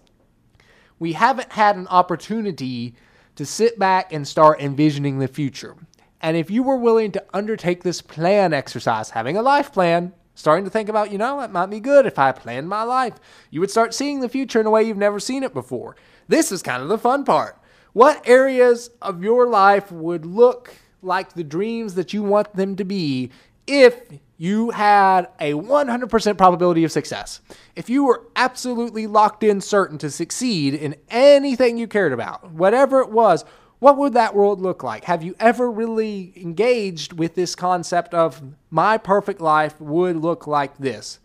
[1.00, 2.96] We haven't had an opportunity
[3.36, 5.76] to sit back and start envisioning the future.
[6.22, 10.65] And if you were willing to undertake this plan exercise, having a life plan, starting
[10.65, 13.15] to think about, you know, it might be good if I planned my life.
[13.50, 15.96] You would start seeing the future in a way you've never seen it before.
[16.30, 17.60] This is kind of the fun part.
[17.94, 22.84] What areas of your life would look like the dreams that you want them to
[22.86, 23.32] be
[23.65, 24.00] if
[24.38, 27.42] you had a 100% probability of success?
[27.76, 33.02] If you were absolutely locked in certain to succeed in anything you cared about, whatever
[33.02, 33.44] it was,
[33.80, 35.06] what would that world look like?
[35.06, 40.78] Have you ever really engaged with this concept of my perfect life would look like
[40.78, 41.20] this?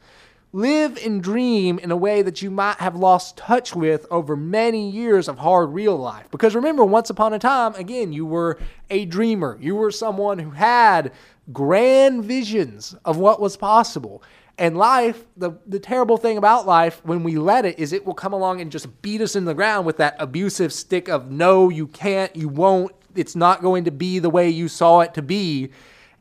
[0.54, 4.88] Live and dream in a way that you might have lost touch with over many
[4.88, 6.30] years of hard real life.
[6.30, 9.58] Because remember, once upon a time, again, you were a dreamer.
[9.60, 11.10] You were someone who had
[11.52, 14.22] grand visions of what was possible.
[14.56, 18.14] And life, the, the terrible thing about life when we let it is it will
[18.14, 21.68] come along and just beat us in the ground with that abusive stick of no,
[21.68, 25.22] you can't, you won't, it's not going to be the way you saw it to
[25.22, 25.70] be.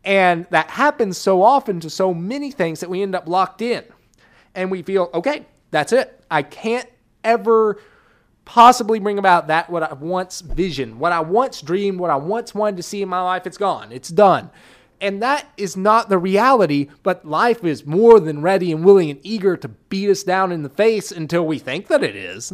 [0.04, 3.84] And that happens so often to so many things that we end up locked in.
[4.56, 6.24] And we feel, okay, that's it.
[6.30, 6.88] I can't
[7.24, 7.80] ever
[8.46, 12.54] possibly bring about that what I once visioned, what I once dreamed, what I once
[12.54, 13.48] wanted to see in my life.
[13.48, 13.92] It's gone.
[13.92, 14.50] It's done.
[15.02, 19.20] And that is not the reality, but life is more than ready and willing and
[19.24, 22.54] eager to beat us down in the face until we think that it is.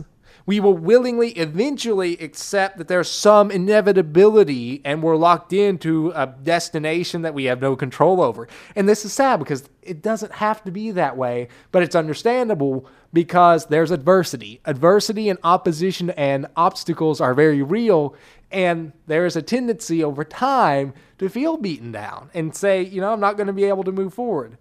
[0.49, 7.21] We will willingly eventually accept that there's some inevitability and we're locked into a destination
[7.21, 8.47] that we have no control over.
[8.75, 12.87] And this is sad because it doesn't have to be that way, but it's understandable
[13.13, 14.59] because there's adversity.
[14.65, 18.15] Adversity and opposition and obstacles are very real,
[18.49, 23.13] and there is a tendency over time to feel beaten down and say, you know,
[23.13, 24.57] I'm not going to be able to move forward.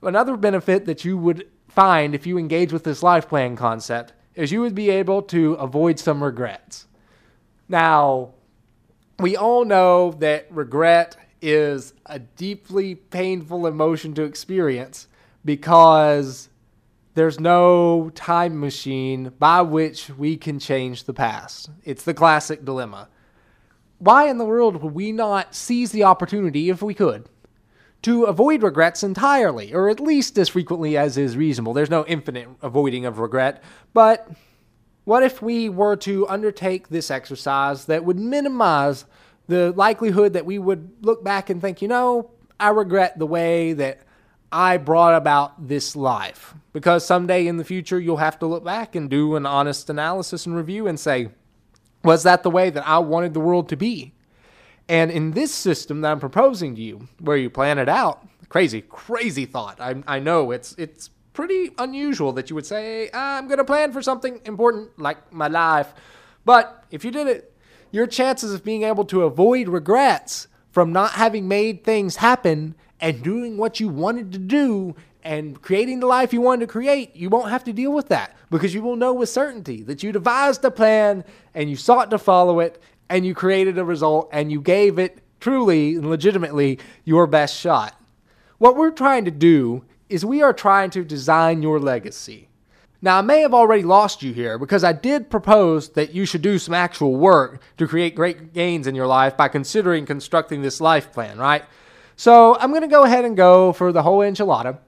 [0.00, 4.52] Another benefit that you would find if you engage with this life plan concept is
[4.52, 6.86] you would be able to avoid some regrets.
[7.68, 8.34] Now,
[9.18, 15.08] we all know that regret is a deeply painful emotion to experience
[15.44, 16.48] because
[17.14, 21.70] there's no time machine by which we can change the past.
[21.82, 23.08] It's the classic dilemma
[23.98, 27.28] why in the world would we not seize the opportunity, if we could,
[28.06, 31.72] to avoid regrets entirely, or at least as frequently as is reasonable?
[31.72, 33.64] There's no infinite avoiding of regret,
[33.94, 34.30] but
[35.02, 39.06] what if we were to undertake this exercise that would minimize
[39.48, 43.72] the likelihood that we would look back and think, you know, I regret the way
[43.72, 44.02] that
[44.52, 46.54] I brought about this life.
[46.72, 50.46] Because someday in the future, you'll have to look back and do an honest analysis
[50.46, 51.30] and review and say,
[52.04, 54.12] was that the way that I wanted the world to be?
[54.88, 58.82] And in this system that I'm proposing to you, where you plan it out, crazy,
[58.82, 59.80] crazy thought.
[59.80, 63.92] I, I know it's it's pretty unusual that you would say, I'm going to plan
[63.92, 65.92] for something important like my life.
[66.44, 67.52] But if you did it,
[67.90, 73.22] your chances of being able to avoid regrets from not having made things happen and
[73.22, 77.28] doing what you wanted to do and creating the life you wanted to create, you
[77.28, 80.64] won't have to deal with that because you will know with certainty that you devised
[80.64, 84.60] a plan and you sought to follow it and you created a result and you
[84.60, 88.00] gave it truly and legitimately your best shot.
[88.58, 92.48] What we're trying to do is we are trying to design your legacy.
[93.02, 96.42] Now, I may have already lost you here because I did propose that you should
[96.42, 100.80] do some actual work to create great gains in your life by considering constructing this
[100.80, 101.62] life plan, right?
[102.16, 104.78] So I'm going to go ahead and go for the whole enchilada.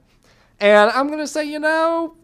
[0.59, 2.15] And I'm going to say, you know,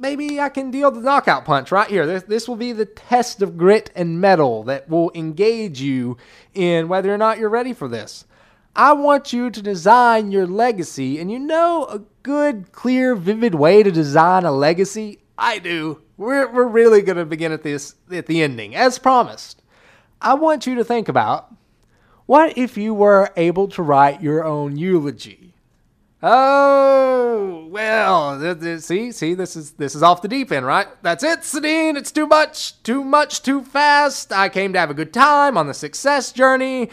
[0.00, 2.06] maybe I can deal the knockout punch right here.
[2.06, 6.16] This, this will be the test of grit and mettle that will engage you
[6.54, 8.24] in whether or not you're ready for this.
[8.74, 11.18] I want you to design your legacy.
[11.18, 15.20] And you know a good, clear, vivid way to design a legacy?
[15.36, 16.02] I do.
[16.16, 19.62] We're, we're really going to begin at this at the ending, as promised.
[20.20, 21.54] I want you to think about
[22.26, 25.54] what if you were able to write your own eulogy?
[26.22, 30.86] Oh well, th- th- see, see, this is this is off the deep end, right?
[31.02, 31.96] That's it, Sadine.
[31.96, 34.32] It's too much, too much, too fast.
[34.32, 36.90] I came to have a good time on the success journey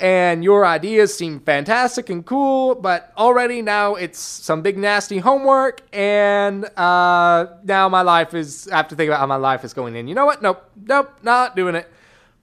[0.00, 5.82] and your ideas seem fantastic and cool, but already now it's some big nasty homework,
[5.92, 9.74] and uh, now my life is, I have to think about how my life is
[9.74, 10.08] going in.
[10.08, 10.40] You know what?
[10.40, 11.86] Nope, nope, not doing it.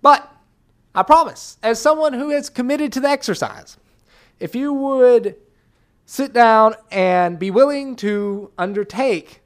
[0.04, 0.32] But
[0.94, 3.78] I promise, as someone who has committed to the exercise,
[4.40, 5.36] if you would
[6.08, 9.42] sit down and be willing to undertake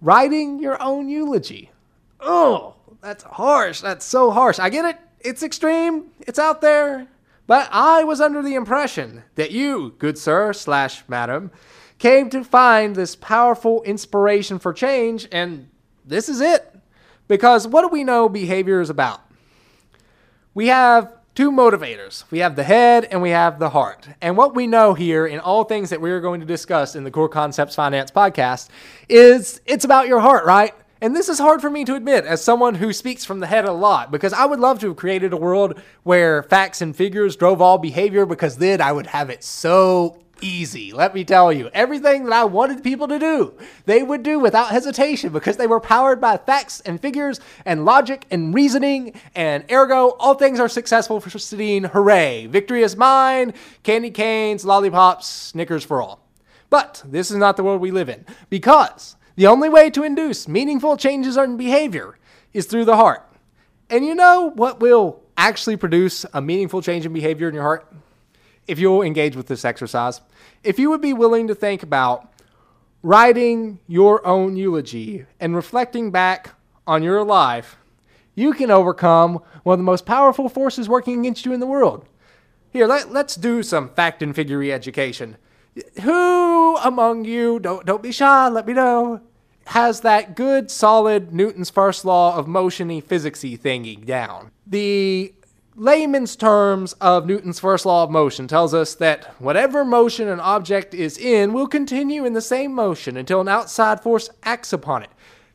[0.00, 1.70] writing your own eulogy.
[2.18, 3.80] Oh, that's harsh.
[3.80, 4.58] That's so harsh.
[4.58, 7.06] I get it it's extreme, it's out there.
[7.46, 11.50] But I was under the impression that you, good sir slash madam,
[11.98, 15.68] came to find this powerful inspiration for change, and
[16.04, 16.74] this is it.
[17.28, 19.20] Because what do we know behavior is about?
[20.54, 22.24] We have two motivators.
[22.30, 24.08] We have the head and we have the heart.
[24.20, 27.10] And what we know here in all things that we're going to discuss in the
[27.10, 28.68] Core Concepts Finance podcast
[29.08, 30.74] is it's about your heart, right?
[31.02, 33.64] And this is hard for me to admit as someone who speaks from the head
[33.64, 37.36] a lot because I would love to have created a world where facts and figures
[37.36, 40.92] drove all behavior because then I would have it so easy.
[40.92, 44.70] Let me tell you, everything that I wanted people to do, they would do without
[44.70, 49.14] hesitation because they were powered by facts and figures and logic and reasoning.
[49.34, 51.90] And ergo, all things are successful for Sadine.
[51.90, 52.46] Hooray!
[52.46, 53.54] Victory is mine.
[53.82, 56.26] Candy canes, lollipops, Snickers for all.
[56.68, 60.46] But this is not the world we live in because the only way to induce
[60.46, 62.18] meaningful changes in behavior
[62.52, 63.26] is through the heart.
[63.88, 67.92] And you know what will actually produce a meaningful change in behavior in your heart?
[68.66, 70.20] If you'll engage with this exercise,
[70.62, 72.32] if you would be willing to think about
[73.02, 76.50] writing your own eulogy and reflecting back
[76.86, 77.76] on your life,
[78.34, 82.06] you can overcome one of the most powerful forces working against you in the world.
[82.72, 85.36] Here, let, us do some fact and figure education.
[86.02, 89.20] Who among you, don't, don't be shy, let me know,
[89.66, 94.50] has that good, solid Newton's first law of motiony physicsy thingy down.
[94.66, 95.34] The
[95.76, 100.94] layman's terms of Newton's first law of motion tells us that whatever motion an object
[100.94, 105.10] is in will continue in the same motion until an outside force acts upon it.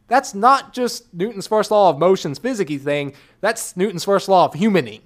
[0.08, 4.54] That's not just Newton's first law of motion's physicsy thing, that's Newton's first law of
[4.54, 5.02] humaning.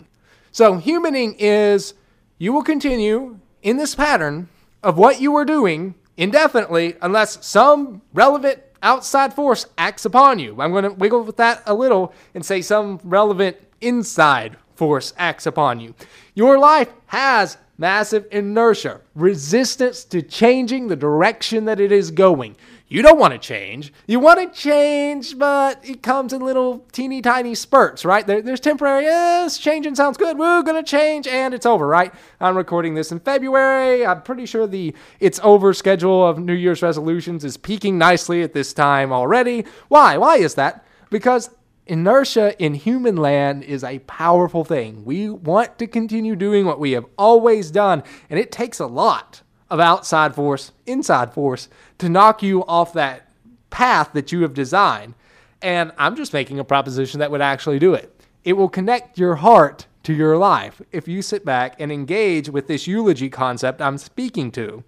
[0.52, 1.94] So, humaning is
[2.38, 4.50] you will continue in this pattern
[4.84, 10.60] of what you were doing indefinitely unless some relevant outside force acts upon you.
[10.60, 15.46] I'm going to wiggle with that a little and say some relevant inside force acts
[15.46, 15.94] upon you.
[16.36, 22.56] Your life has massive inertia, resistance to changing the direction that it is going.
[22.88, 23.92] You don't want to change.
[24.08, 28.26] You want to change, but it comes in little teeny tiny spurts, right?
[28.26, 30.40] There, there's temporary, yes, changing sounds good.
[30.40, 32.14] We're going to change, and it's over, right?
[32.40, 34.06] I'm recording this in February.
[34.06, 38.54] I'm pretty sure the it's over schedule of New Year's resolutions is peaking nicely at
[38.54, 39.66] this time already.
[39.90, 40.18] Why?
[40.18, 40.86] Why is that?
[41.10, 41.50] Because
[41.90, 45.06] inertia in human land is a powerful thing.
[45.06, 49.42] We want to continue doing what we have always done, and it takes a lot
[49.70, 53.30] of outside force, inside force to knock you off that
[53.70, 55.16] path that you have designed.
[55.62, 58.16] And I'm just making a proposition that would actually do it.
[58.46, 62.68] It will connect your heart to your life if you sit back and engage with
[62.68, 64.84] this eulogy concept I'm speaking to.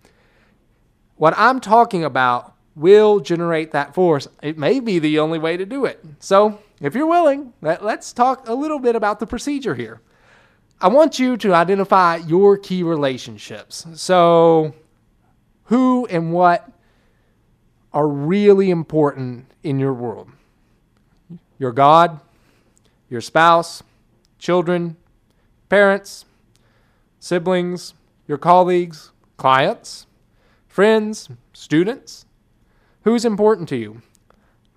[1.17, 4.28] what I'm talking about will generate that force.
[4.41, 6.03] It may be the only way to do it.
[6.19, 10.01] So, if you're willing, let, us talk a little bit about the procedure here.
[10.82, 13.86] I want you to identify your key relationships.
[13.93, 14.73] So,
[15.65, 16.67] who and what
[17.93, 20.29] are really important in your world?
[21.59, 22.19] Your God,
[23.09, 23.84] your spouse,
[24.39, 24.97] children,
[25.69, 26.25] parents,
[27.19, 27.93] siblings,
[28.27, 30.07] your colleagues, clients,
[30.67, 32.25] friends, students.
[33.03, 34.01] Who's important to you?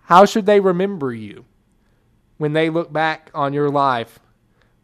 [0.03, 1.47] How should they remember you
[2.39, 4.19] when they look back on your life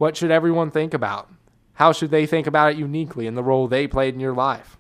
[0.01, 1.29] what should everyone think about?
[1.75, 4.79] How should they think about it uniquely in the role they played in your life?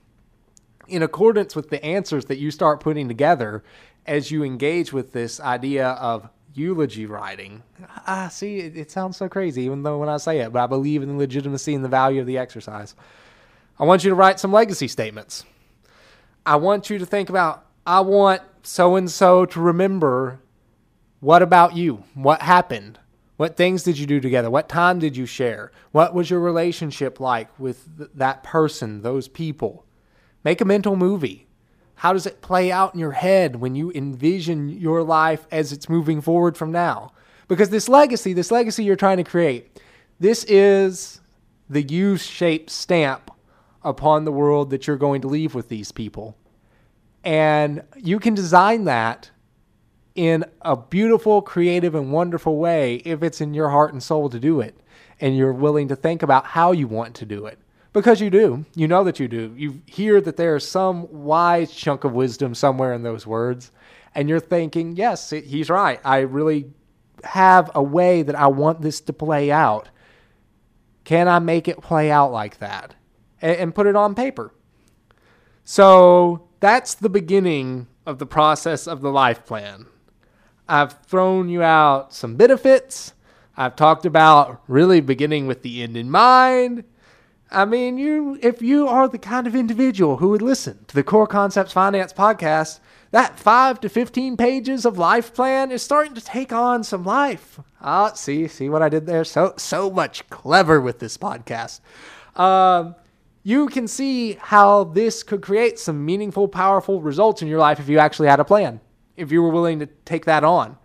[0.88, 3.62] In accordance with the answers that you start putting together
[4.06, 7.62] as you engage with this idea of eulogy writing,
[8.06, 10.66] ah, see, it, it sounds so crazy, even though when I say it, but I
[10.66, 12.94] believe in the legitimacy and the value of the exercise.
[13.78, 15.44] I want you to write some legacy statements.
[16.46, 20.40] I want you to think about, I want so and so to remember
[21.20, 22.04] what about you?
[22.14, 22.98] What happened?
[23.36, 24.50] What things did you do together?
[24.50, 25.72] What time did you share?
[25.92, 29.86] What was your relationship like with th- that person, those people?
[30.44, 31.46] Make a mental movie.
[31.96, 35.88] How does it play out in your head when you envision your life as it's
[35.88, 37.12] moving forward from now?
[37.48, 39.80] Because this legacy, this legacy you're trying to create,
[40.18, 41.20] this is
[41.68, 43.30] the U shaped stamp
[43.82, 46.36] upon the world that you're going to leave with these people.
[47.24, 49.30] And you can design that
[50.14, 54.40] in a beautiful, creative, and wonderful way if it's in your heart and soul to
[54.40, 54.74] do it.
[55.20, 57.58] And you're willing to think about how you want to do it.
[57.92, 58.64] Because you do.
[58.74, 59.52] You know that you do.
[59.56, 63.72] You hear that there's some wise chunk of wisdom somewhere in those words.
[64.14, 66.00] And you're thinking, yes, he's right.
[66.04, 66.72] I really
[67.24, 69.88] have a way that I want this to play out.
[71.04, 72.94] Can I make it play out like that?
[73.42, 74.52] And, and put it on paper.
[75.64, 79.86] So that's the beginning of the process of the life plan.
[80.70, 83.12] I've thrown you out some benefits.
[83.56, 86.84] I've talked about really beginning with the end in mind.
[87.50, 91.02] I mean, you if you are the kind of individual who would listen to the
[91.02, 92.78] Core Concepts Finance podcast,
[93.10, 97.58] that 5 to 15 pages of life plan is starting to take on some life.
[97.80, 99.24] Ah, see, see what I did there?
[99.24, 101.80] So so much clever with this podcast.
[102.36, 102.94] Um,
[103.42, 107.88] you can see how this could create some meaningful, powerful results in your life if
[107.88, 108.80] you actually had a plan
[109.20, 110.76] if you were willing to take that on.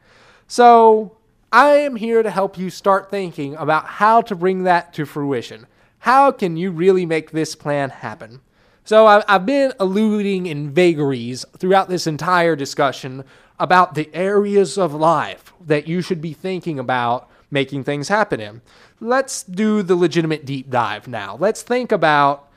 [0.48, 1.18] So,
[1.52, 5.68] I am here to help you start thinking about how to bring that to fruition.
[6.00, 8.42] How can you really make this plan happen?
[8.84, 13.24] So, I've been alluding in vagaries throughout this entire discussion
[13.58, 18.62] about the areas of life that you should be thinking about making things happen in.
[19.00, 21.38] Let's do the legitimate deep dive now.
[21.40, 22.50] Let's think about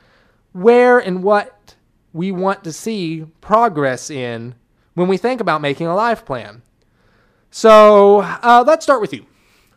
[0.51, 1.75] where and what
[2.11, 4.55] we want to see progress in
[4.99, 6.61] when we think about making a life plan.
[7.51, 9.25] So uh, let's start with you.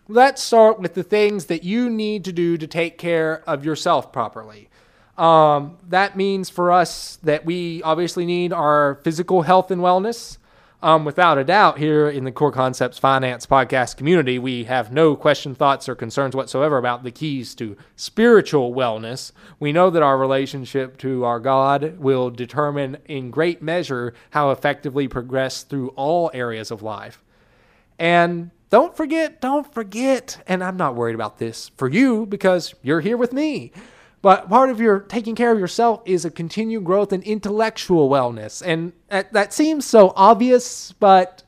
[0.09, 4.13] Let's start with the things that you need to do to take care of yourself
[4.13, 4.69] properly.
[5.17, 10.39] Um, that means for us that we obviously need our physical health and wellness.
[10.85, 15.15] Um, without a doubt, here in the Core Concepts Finance podcast community, we have no
[15.15, 19.31] question, thoughts, or concerns whatsoever about the keys to spiritual wellness.
[19.61, 25.07] We know that our relationship to our God will determine in great measure how effectively
[25.07, 27.23] progress through all areas of life.
[27.97, 33.03] And don't forget, don't forget, and I'm not worried about this for you because you're
[33.03, 33.71] here with me.
[34.23, 38.63] But part of your taking care of yourself is a continued growth in intellectual wellness.
[38.65, 41.43] And that, that seems so obvious, but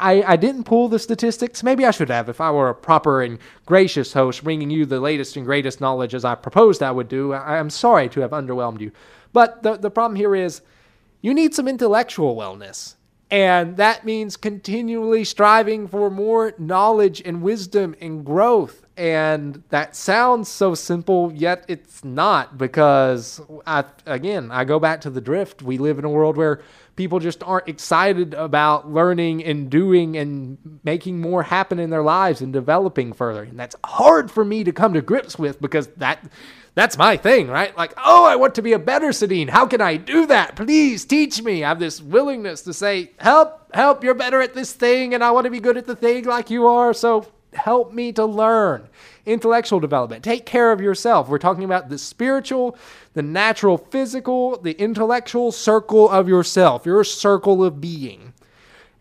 [0.00, 1.62] I, I didn't pull the statistics.
[1.62, 4.98] Maybe I should have if I were a proper and gracious host bringing you the
[4.98, 7.34] latest and greatest knowledge as I proposed I would do.
[7.34, 8.92] I, I'm sorry to have underwhelmed you.
[9.34, 10.62] But the, the problem here is
[11.20, 12.94] you need some intellectual wellness.
[13.30, 18.85] And that means continually striving for more knowledge and wisdom and growth.
[18.96, 25.10] And that sounds so simple, yet it's not because, I, again, I go back to
[25.10, 25.60] the drift.
[25.60, 26.62] We live in a world where
[26.96, 32.40] people just aren't excited about learning and doing and making more happen in their lives
[32.40, 33.42] and developing further.
[33.42, 36.24] And that's hard for me to come to grips with because that
[36.74, 37.74] that's my thing, right?
[37.76, 39.48] Like, oh, I want to be a better Sadine.
[39.48, 40.56] How can I do that?
[40.56, 41.64] Please teach me.
[41.64, 45.30] I have this willingness to say, help, help, you're better at this thing, and I
[45.30, 46.92] want to be good at the thing like you are.
[46.92, 47.26] So
[47.56, 48.88] help me to learn.
[49.24, 50.22] Intellectual development.
[50.22, 51.28] Take care of yourself.
[51.28, 52.76] We're talking about the spiritual,
[53.14, 58.32] the natural physical, the intellectual circle of yourself, your circle of being.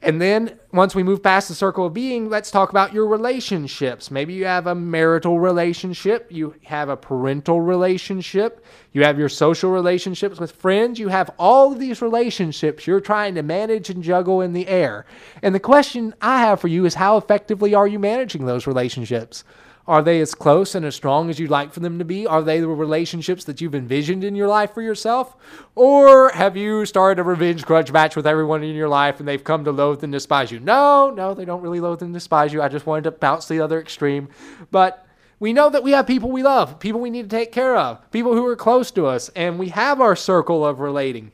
[0.06, 4.12] And then once we move past the circle of being, let's talk about your relationships.
[4.12, 9.72] Maybe you have a marital relationship, you have a parental relationship, you have your social
[9.72, 14.42] relationships with friends, you have all of these relationships you're trying to manage and juggle
[14.42, 15.08] in the air.
[15.42, 19.44] And the question I have for you is how effectively are you managing those relationships?
[19.88, 22.26] Are they as close and as strong as you'd like for them to be?
[22.26, 25.36] Are they the relationships that you've envisioned in your life for yourself?
[25.76, 29.44] Or have you started a revenge grudge match with everyone in your life and they've
[29.44, 30.60] come to loathe and despise you?
[30.60, 32.64] No, no, they don't really loathe and despise you.
[32.64, 34.30] I just wanted to bounce the other extreme.
[34.72, 35.06] But
[35.40, 38.10] we know that we have people we love, people we need to take care of,
[38.10, 41.32] people who are close to us, and we have our circle of relating.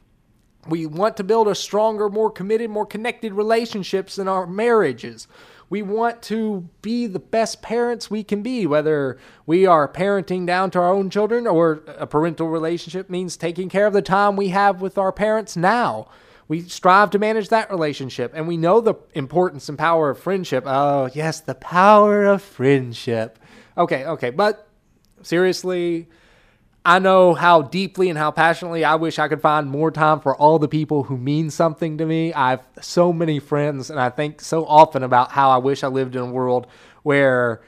[0.68, 5.28] We want to build a stronger, more committed, more connected relationships in our marriages.
[5.72, 10.70] We want to be the best parents we can be, whether we are parenting down
[10.72, 14.50] to our own children or a parental relationship means taking care of the time we
[14.50, 16.10] have with our parents now.
[16.50, 20.66] We strive to manage that relationship, and we know the importance and power of friendship.
[20.68, 23.40] Oh, yes, the power of friendship.
[23.78, 24.68] Okay, okay, but
[25.22, 26.10] seriously,
[26.84, 30.36] I know how deeply and how passionately I wish I could find more time for
[30.36, 32.34] all the people who mean something to me.
[32.34, 35.88] I have so many friends, and I think so often about how I wish I
[35.88, 36.66] lived in a world
[37.04, 37.62] where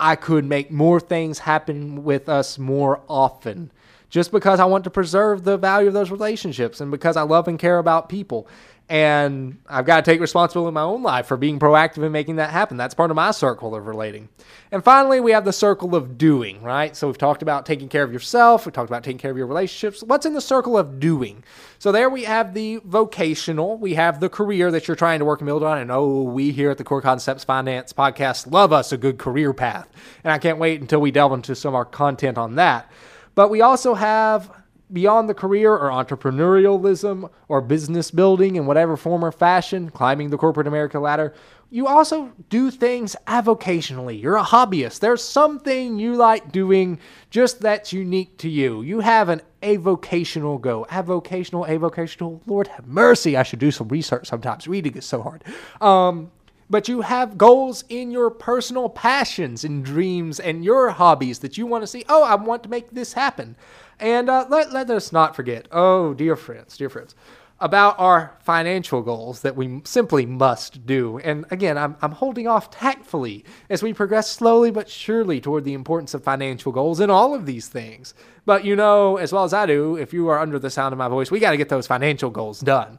[0.00, 3.70] I could make more things happen with us more often.
[4.08, 7.48] Just because I want to preserve the value of those relationships and because I love
[7.48, 8.48] and care about people.
[8.86, 12.36] And I've got to take responsibility in my own life for being proactive in making
[12.36, 12.76] that happen.
[12.76, 14.28] That's part of my circle of relating.
[14.70, 16.94] And finally, we have the circle of doing, right?
[16.94, 19.46] So we've talked about taking care of yourself, we've talked about taking care of your
[19.46, 20.02] relationships.
[20.02, 21.44] What's in the circle of doing?
[21.78, 25.40] So there we have the vocational, we have the career that you're trying to work
[25.40, 25.78] and build on.
[25.78, 29.54] And oh, we here at the Core Concepts Finance podcast love us a good career
[29.54, 29.88] path.
[30.24, 32.90] And I can't wait until we delve into some of our content on that.
[33.34, 34.50] But we also have
[34.94, 40.38] beyond the career or entrepreneurialism or business building in whatever form or fashion, climbing the
[40.38, 41.34] corporate America ladder,
[41.70, 44.22] you also do things avocationally.
[44.22, 45.00] You're a hobbyist.
[45.00, 48.82] There's something you like doing just that's unique to you.
[48.82, 50.86] You have an avocational go.
[50.88, 52.40] Avocational, avocational.
[52.46, 53.36] Lord have mercy.
[53.36, 54.68] I should do some research sometimes.
[54.68, 55.42] Reading is so hard.
[55.80, 56.30] Um,
[56.70, 61.66] but you have goals in your personal passions and dreams and your hobbies that you
[61.66, 62.04] want to see.
[62.08, 63.56] Oh, I want to make this happen.
[63.98, 67.14] And uh, let, let us not forget, oh, dear friends, dear friends,
[67.60, 71.18] about our financial goals that we simply must do.
[71.20, 75.74] And again, I'm, I'm holding off tactfully as we progress slowly but surely toward the
[75.74, 78.12] importance of financial goals in all of these things.
[78.44, 80.98] But you know, as well as I do, if you are under the sound of
[80.98, 82.98] my voice, we got to get those financial goals done.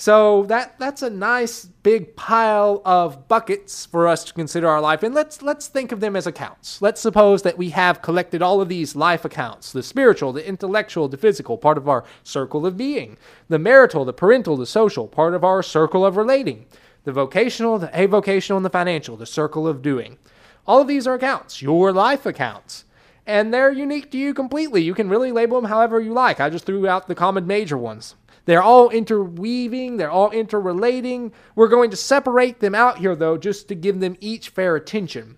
[0.00, 5.02] So that that's a nice big pile of buckets for us to consider our life.
[5.02, 6.80] And let's let's think of them as accounts.
[6.80, 11.08] Let's suppose that we have collected all of these life accounts, the spiritual, the intellectual,
[11.08, 13.16] the physical, part of our circle of being,
[13.48, 16.66] the marital, the parental, the social, part of our circle of relating,
[17.02, 20.16] the vocational, the avocational, and the financial, the circle of doing.
[20.64, 22.84] All of these are accounts, your life accounts
[23.26, 24.80] and they're unique to you completely.
[24.80, 26.38] You can really label them however you like.
[26.38, 28.14] I just threw out the common major ones.
[28.48, 31.34] They're all interweaving, they're all interrelating.
[31.54, 35.36] We're going to separate them out here, though, just to give them each fair attention.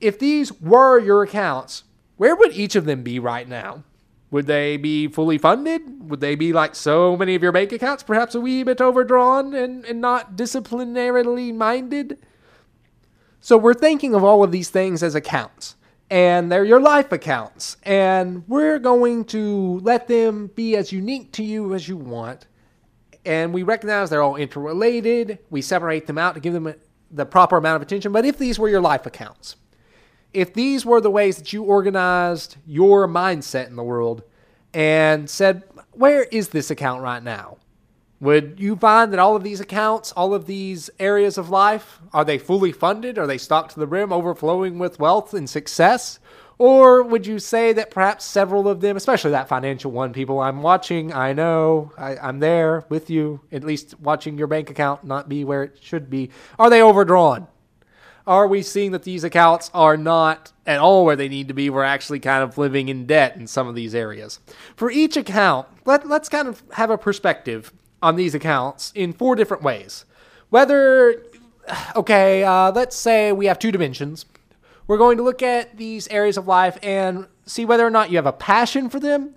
[0.00, 1.82] If these were your accounts,
[2.18, 3.82] where would each of them be right now?
[4.30, 6.08] Would they be fully funded?
[6.08, 9.52] Would they be like so many of your bank accounts, perhaps a wee bit overdrawn
[9.52, 12.16] and, and not disciplinarily minded?
[13.40, 15.74] So we're thinking of all of these things as accounts
[16.10, 17.76] and they're your life accounts.
[17.84, 22.46] And we're going to let them be as unique to you as you want.
[23.24, 25.38] And we recognize they're all interrelated.
[25.50, 26.74] We separate them out to give them
[27.10, 28.12] the proper amount of attention.
[28.12, 29.56] But if these were your life accounts,
[30.32, 34.22] if these were the ways that you organized your mindset in the world
[34.72, 37.58] and said, where is this account right now?
[38.20, 42.24] Would you find that all of these accounts, all of these areas of life, are
[42.24, 43.18] they fully funded?
[43.18, 46.18] Are they stocked to the brim, overflowing with wealth and success?
[46.58, 50.60] Or would you say that perhaps several of them, especially that financial one, people I'm
[50.60, 55.26] watching, I know, I, am there with you, at least watching your bank account not
[55.26, 57.46] be where it should be, are they overdrawn?
[58.26, 61.70] Are we seeing that these accounts are not at all where they need to be?
[61.70, 64.40] We're actually kind of living in debt in some of these areas.
[64.76, 67.72] For each account, let, let's kind of have a perspective
[68.02, 70.04] on these accounts in four different ways.
[70.50, 71.22] Whether,
[71.94, 74.26] okay, uh, let's say we have two dimensions.
[74.86, 78.16] We're going to look at these areas of life and see whether or not you
[78.16, 79.34] have a passion for them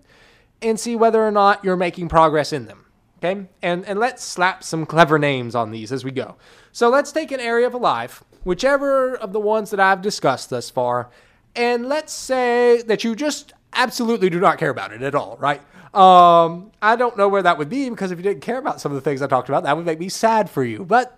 [0.62, 2.86] and see whether or not you're making progress in them.
[3.20, 3.48] Okay?
[3.62, 6.36] And, and let's slap some clever names on these as we go.
[6.72, 10.70] So let's take an area of life, whichever of the ones that I've discussed thus
[10.70, 11.10] far,
[11.56, 15.62] and let's say that you just absolutely do not care about it at all, right?
[15.94, 18.92] Um, I don't know where that would be because if you didn't care about some
[18.92, 20.84] of the things I talked about, that would make me sad for you.
[20.84, 21.18] But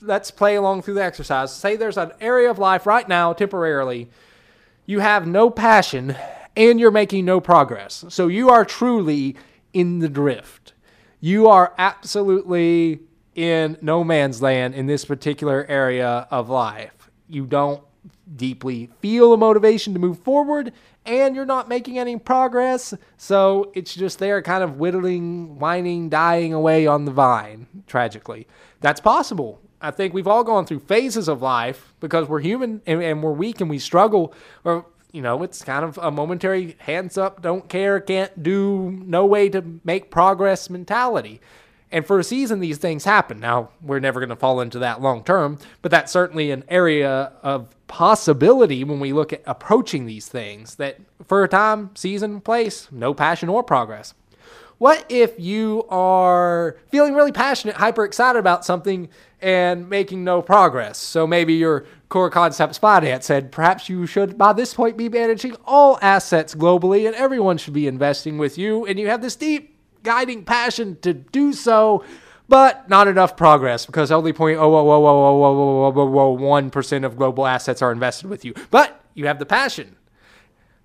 [0.00, 1.54] let's play along through the exercise.
[1.54, 4.08] Say there's an area of life right now, temporarily,
[4.84, 6.16] you have no passion
[6.56, 8.04] and you're making no progress.
[8.08, 9.36] So you are truly
[9.72, 10.72] in the drift.
[11.20, 13.00] You are absolutely
[13.34, 17.10] in no man's land in this particular area of life.
[17.28, 17.82] You don't
[18.34, 20.72] deeply feel a motivation to move forward
[21.06, 22.94] and you're not making any progress.
[23.16, 28.46] So it's just there, kind of whittling, whining, dying away on the vine, tragically.
[28.80, 29.60] That's possible.
[29.80, 33.32] I think we've all gone through phases of life because we're human and, and we're
[33.32, 34.34] weak and we struggle.
[34.64, 39.26] Or, you know, it's kind of a momentary hands up, don't care, can't do, no
[39.26, 41.40] way to make progress mentality.
[41.96, 43.40] And for a season, these things happen.
[43.40, 47.32] Now, we're never going to fall into that long term, but that's certainly an area
[47.42, 52.88] of possibility when we look at approaching these things that for a time, season, place,
[52.92, 54.12] no passion or progress.
[54.76, 59.08] What if you are feeling really passionate, hyper excited about something
[59.40, 60.98] and making no progress?
[60.98, 65.56] So maybe your core concepts finance said perhaps you should by this point be managing
[65.64, 69.75] all assets globally and everyone should be investing with you and you have this deep
[70.06, 72.04] guiding passion to do so,
[72.48, 76.70] but not enough progress because only point oh oh oh oh oh oh oh one
[76.70, 78.54] percent of global assets are invested with you.
[78.70, 79.96] But you have the passion.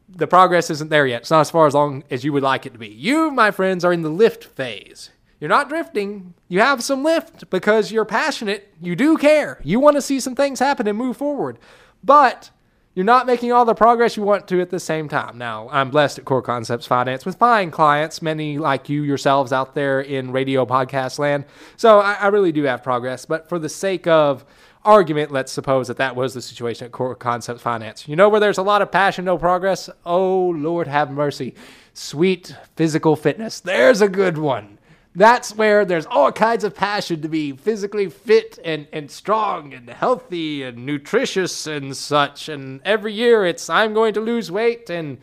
[0.09, 1.21] The progress isn't there yet.
[1.21, 2.89] It's not as far as long as you would like it to be.
[2.89, 5.11] You, my friends, are in the lift phase.
[5.39, 6.33] You're not drifting.
[6.49, 8.73] You have some lift because you're passionate.
[8.81, 9.61] You do care.
[9.63, 11.59] You want to see some things happen and move forward.
[12.03, 12.49] But
[12.93, 15.37] you're not making all the progress you want to at the same time.
[15.37, 19.75] Now, I'm blessed at Core Concepts Finance with fine clients, many like you yourselves out
[19.75, 21.45] there in radio podcast land.
[21.77, 23.25] So I, I really do have progress.
[23.25, 24.43] But for the sake of
[24.83, 28.09] argument, let's suppose that that was the situation at Core Concepts Finance.
[28.09, 29.89] You know where there's a lot of passion, no progress?
[30.05, 31.55] Oh, Lord have mercy.
[31.93, 33.61] Sweet physical fitness.
[33.61, 34.79] There's a good one
[35.13, 39.89] that's where there's all kinds of passion to be physically fit and, and strong and
[39.89, 42.47] healthy and nutritious and such.
[42.47, 45.17] And every year it's, I'm going to lose weight and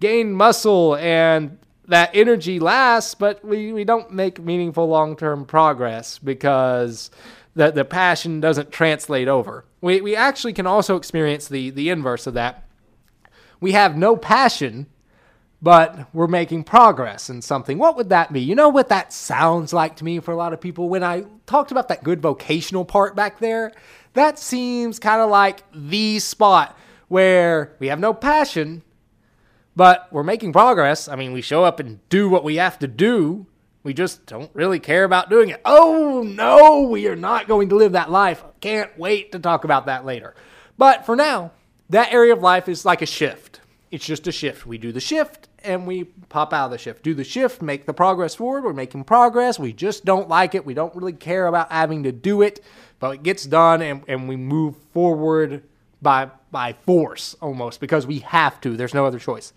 [0.00, 6.18] gain muscle, and that energy lasts, but we, we don't make meaningful long term progress
[6.18, 7.10] because
[7.54, 9.64] the, the passion doesn't translate over.
[9.80, 12.64] We, we actually can also experience the, the inverse of that.
[13.60, 14.86] We have no passion
[15.64, 17.78] but we're making progress in something.
[17.78, 18.42] What would that be?
[18.42, 20.90] You know what that sounds like to me for a lot of people?
[20.90, 23.72] When I talked about that good vocational part back there,
[24.12, 28.82] that seems kind of like the spot where we have no passion,
[29.74, 31.08] but we're making progress.
[31.08, 33.46] I mean, we show up and do what we have to do.
[33.82, 35.62] We just don't really care about doing it.
[35.64, 38.44] Oh no, we are not going to live that life.
[38.60, 40.34] Can't wait to talk about that later.
[40.76, 41.52] But for now,
[41.88, 43.62] that area of life is like a shift.
[43.90, 44.66] It's just a shift.
[44.66, 47.02] We do the shift and we pop out of the shift.
[47.02, 48.64] Do the shift, make the progress forward.
[48.64, 49.58] We're making progress.
[49.58, 50.64] We just don't like it.
[50.64, 52.62] We don't really care about having to do it,
[53.00, 55.62] but it gets done and, and we move forward
[56.00, 58.76] by by force almost because we have to.
[58.76, 59.52] There's no other choice.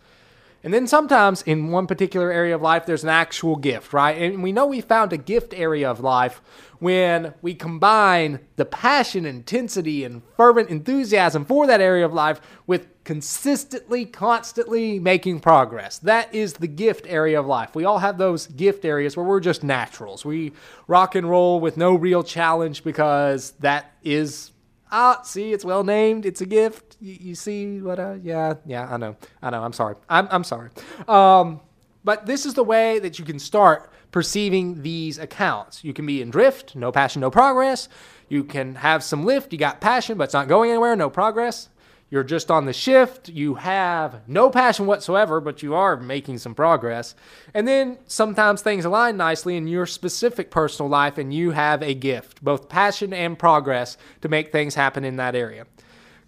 [0.64, 4.20] And then sometimes in one particular area of life, there's an actual gift, right?
[4.20, 6.42] And we know we found a gift area of life
[6.80, 12.88] when we combine the passion, intensity, and fervent enthusiasm for that area of life with
[13.04, 15.98] consistently, constantly making progress.
[16.00, 17.74] That is the gift area of life.
[17.74, 20.26] We all have those gift areas where we're just naturals.
[20.26, 20.52] We
[20.88, 24.52] rock and roll with no real challenge because that is
[24.90, 26.26] Ah, see, it's well named.
[26.26, 26.96] It's a gift.
[27.02, 28.00] You, you see what?
[28.00, 28.88] I, yeah, yeah.
[28.90, 29.18] I know.
[29.42, 29.62] I know.
[29.62, 29.96] I'm sorry.
[30.10, 30.70] I'm I'm sorry.
[31.08, 31.60] Um,
[32.04, 35.84] but this is the way that you can start perceiving these accounts.
[35.84, 37.90] You can be in drift, no passion, no progress.
[38.30, 39.54] You can have some lift.
[39.54, 40.96] You got passion, but it's not going anywhere.
[40.96, 41.70] No progress.
[42.10, 43.28] You're just on the shift.
[43.28, 47.16] You have no passion whatsoever, but you are making some progress.
[47.54, 51.94] And then sometimes things align nicely in your specific personal life, and you have a
[51.94, 55.66] gift, both passion and progress, to make things happen in that area.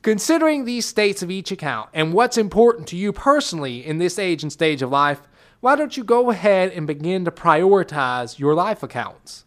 [0.02, 4.44] Considering these states of each account and what's important to you personally in this age
[4.44, 5.22] and stage of life,
[5.62, 9.44] why don't you go ahead and begin to prioritize your life accounts?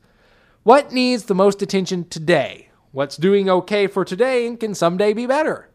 [0.63, 2.69] What needs the most attention today?
[2.93, 5.71] What's doing okay for today and can someday be better?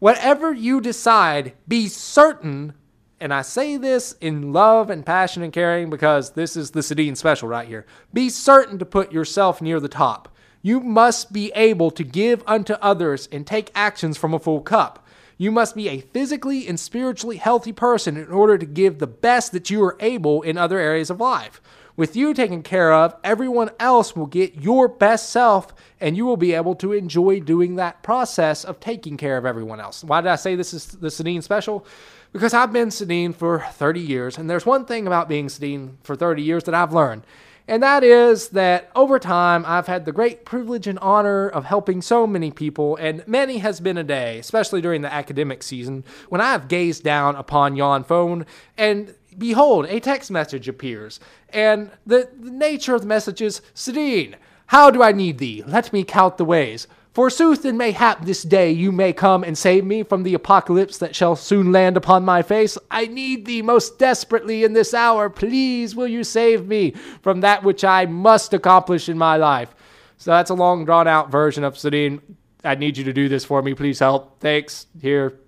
[0.00, 2.74] Whatever you decide, be certain,
[3.20, 7.16] and I say this in love and passion and caring because this is the Sadine
[7.16, 7.86] special right here.
[8.12, 10.28] Be certain to put yourself near the top.
[10.60, 15.04] You must be able to give unto others and take actions from a full cup.
[15.38, 19.52] You must be a physically and spiritually healthy person in order to give the best
[19.52, 21.62] that you are able in other areas of life.
[21.96, 26.36] With you taken care of, everyone else will get your best self, and you will
[26.36, 30.04] be able to enjoy doing that process of taking care of everyone else.
[30.04, 31.86] Why did I say this is the Sadine special?
[32.32, 36.16] because I've been Sadine for 30 years, and there's one thing about being Sadine for
[36.16, 37.22] 30 years that I've learned.
[37.68, 42.00] And that is that over time, I've had the great privilege and honor of helping
[42.00, 46.40] so many people, and many has been a day, especially during the academic season, when
[46.40, 48.46] I have gazed down upon yon phone
[48.78, 51.20] and behold, a text message appears.
[51.50, 54.34] And the, the nature of the message is Sadine,
[54.68, 55.62] how do I need thee?
[55.66, 56.88] Let me count the ways.
[57.18, 61.16] Forsooth and mayhap this day you may come and save me from the apocalypse that
[61.16, 62.78] shall soon land upon my face.
[62.92, 65.28] I need thee most desperately in this hour.
[65.28, 69.74] Please will you save me from that which I must accomplish in my life.
[70.18, 72.20] So that's a long drawn out version of Sadine.
[72.62, 73.74] I need you to do this for me.
[73.74, 74.38] Please help.
[74.38, 74.86] Thanks.
[75.02, 75.40] Here.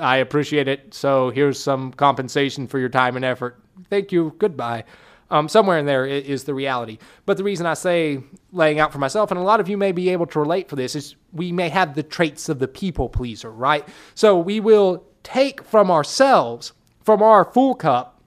[0.00, 0.94] I appreciate it.
[0.94, 3.60] So here's some compensation for your time and effort.
[3.88, 4.36] Thank you.
[4.38, 4.84] Goodbye.
[5.32, 6.98] Um, somewhere in there is the reality.
[7.24, 8.20] But the reason I say
[8.52, 10.74] laying out for myself, and a lot of you may be able to relate for
[10.74, 13.86] this, is we may have the traits of the people pleaser, right?
[14.14, 16.72] So we will take from ourselves,
[17.04, 18.20] from our full cup,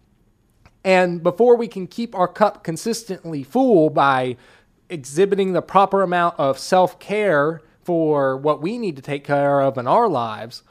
[0.84, 4.38] and before we can keep our cup consistently full by
[4.90, 9.78] exhibiting the proper amount of self care for what we need to take care of
[9.78, 10.64] in our lives,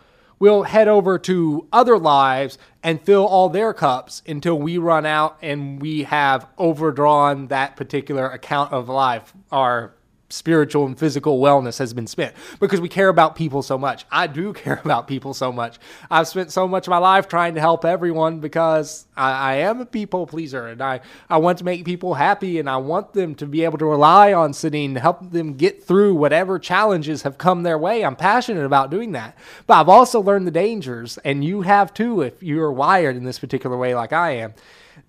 [0.42, 5.38] we'll head over to other lives and fill all their cups until we run out
[5.40, 9.32] and we have overdrawn that particular account of life.
[9.52, 9.94] Our
[10.32, 14.04] spiritual and physical wellness has been spent because we care about people so much.
[14.10, 15.78] I do care about people so much.
[16.10, 19.80] I've spent so much of my life trying to help everyone because I, I, am
[19.80, 23.34] a people pleaser and I, I want to make people happy and I want them
[23.36, 27.38] to be able to rely on Sadine to help them get through whatever challenges have
[27.38, 28.04] come their way.
[28.04, 29.36] I'm passionate about doing that.
[29.66, 33.38] But I've also learned the dangers, and you have too if you're wired in this
[33.38, 34.54] particular way like I am,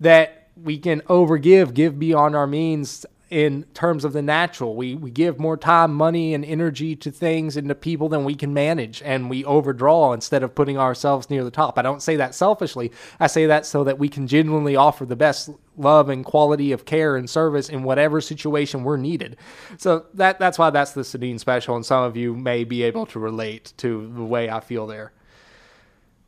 [0.00, 4.76] that we can overgive, give beyond our means in terms of the natural.
[4.76, 8.34] We, we give more time, money, and energy to things and to people than we
[8.34, 11.78] can manage, and we overdraw instead of putting ourselves near the top.
[11.78, 12.92] I don't say that selfishly.
[13.18, 16.84] I say that so that we can genuinely offer the best love and quality of
[16.84, 19.36] care and service in whatever situation we're needed.
[19.78, 23.06] So that that's why that's the Sadine special, and some of you may be able
[23.06, 25.12] to relate to the way I feel there.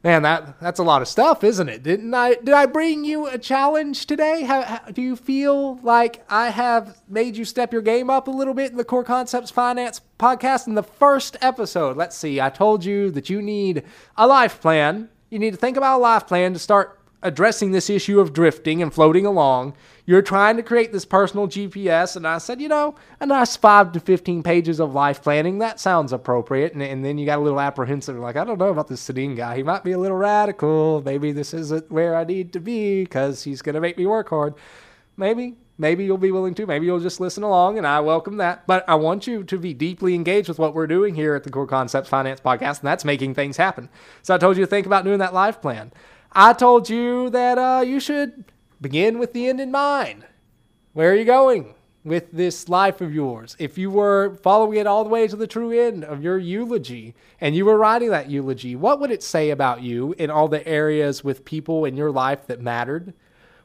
[0.05, 1.83] Man, that that's a lot of stuff, isn't it?
[1.83, 2.35] Didn't I?
[2.35, 4.43] Did I bring you a challenge today?
[4.43, 8.31] How, how, do you feel like I have made you step your game up a
[8.31, 10.69] little bit in the Core Concepts Finance podcast?
[10.69, 12.41] In the first episode, let's see.
[12.41, 13.83] I told you that you need
[14.17, 15.09] a life plan.
[15.31, 18.81] You need to think about a life plan to start addressing this issue of drifting
[18.81, 19.75] and floating along.
[20.07, 22.15] You're trying to create this personal GPS.
[22.15, 25.81] And I said, you know, a nice five to 15 pages of life planning, that
[25.81, 26.73] sounds appropriate.
[26.73, 29.37] And, and then you got a little apprehensive, like, I don't know about this Sadine
[29.37, 29.57] guy.
[29.57, 31.03] He might be a little radical.
[31.05, 34.29] Maybe this isn't where I need to be because he's going to make me work
[34.29, 34.55] hard.
[35.17, 36.67] Maybe, maybe you'll be willing to.
[36.67, 38.69] Maybe you'll just listen along, and I welcome that.
[38.69, 41.51] But I want you to be deeply engaged with what we're doing here at the
[41.51, 43.89] Core Concepts Finance Podcast, and that's making things happen.
[44.23, 45.91] So I told you to think about doing that life plan.
[46.33, 48.45] I told you that uh, you should
[48.81, 50.27] begin with the end in mind.
[50.93, 51.75] Where are you going
[52.05, 53.57] with this life of yours?
[53.59, 57.15] If you were following it all the way to the true end of your eulogy
[57.41, 60.67] and you were writing that eulogy, what would it say about you in all the
[60.67, 63.13] areas with people in your life that mattered?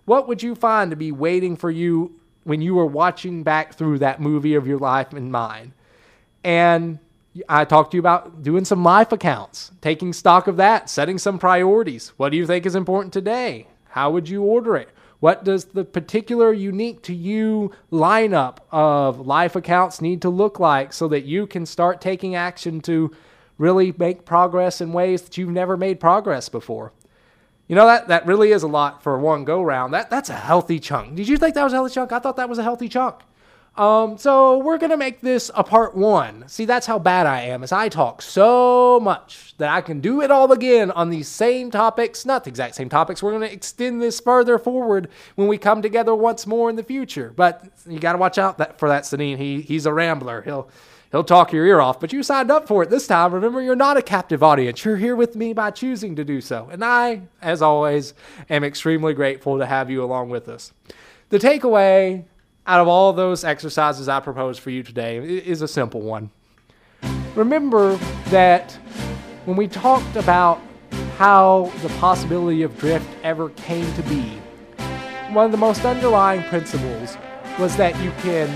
[0.05, 3.99] What would you find to be waiting for you when you were watching back through
[3.99, 5.73] that movie of your life and mine?
[6.43, 6.99] And
[7.47, 11.39] I talked to you about doing some life accounts, taking stock of that, setting some
[11.39, 12.09] priorities.
[12.17, 13.67] What do you think is important today?
[13.89, 14.89] How would you order it?
[15.21, 20.91] What does the particular unique to you lineup of life accounts need to look like
[20.91, 23.15] so that you can start taking action to
[23.57, 26.91] really make progress in ways that you've never made progress before?
[27.67, 29.93] You know that that really is a lot for one go round.
[29.93, 31.15] That that's a healthy chunk.
[31.15, 32.11] Did you think that was a healthy chunk?
[32.11, 33.21] I thought that was a healthy chunk.
[33.77, 36.43] Um, so we're gonna make this a part one.
[36.47, 40.21] See, that's how bad I am, as I talk so much that I can do
[40.21, 43.23] it all again on these same topics, not the exact same topics.
[43.23, 47.31] We're gonna extend this further forward when we come together once more in the future.
[47.33, 49.37] But you gotta watch out that for that Sadine.
[49.37, 50.41] He he's a rambler.
[50.41, 50.69] He'll
[51.11, 51.97] he'll talk your ear off.
[51.99, 53.33] But you signed up for it this time.
[53.33, 54.83] Remember, you're not a captive audience.
[54.83, 56.67] You're here with me by choosing to do so.
[56.69, 58.13] And I, as always,
[58.49, 60.73] am extremely grateful to have you along with us.
[61.29, 62.25] The takeaway
[62.67, 66.29] out of all those exercises I propose for you today is a simple one.
[67.35, 67.95] Remember
[68.29, 68.71] that
[69.45, 70.61] when we talked about
[71.17, 74.37] how the possibility of drift ever came to be,
[75.31, 77.17] one of the most underlying principles
[77.57, 78.49] was that you can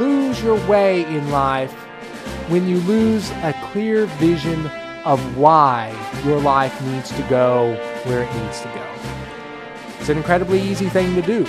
[0.00, 1.72] lose your way in life
[2.48, 4.66] when you lose a clear vision
[5.04, 7.74] of why your life needs to go
[8.04, 8.86] where it needs to go.
[9.98, 11.46] It's an incredibly easy thing to do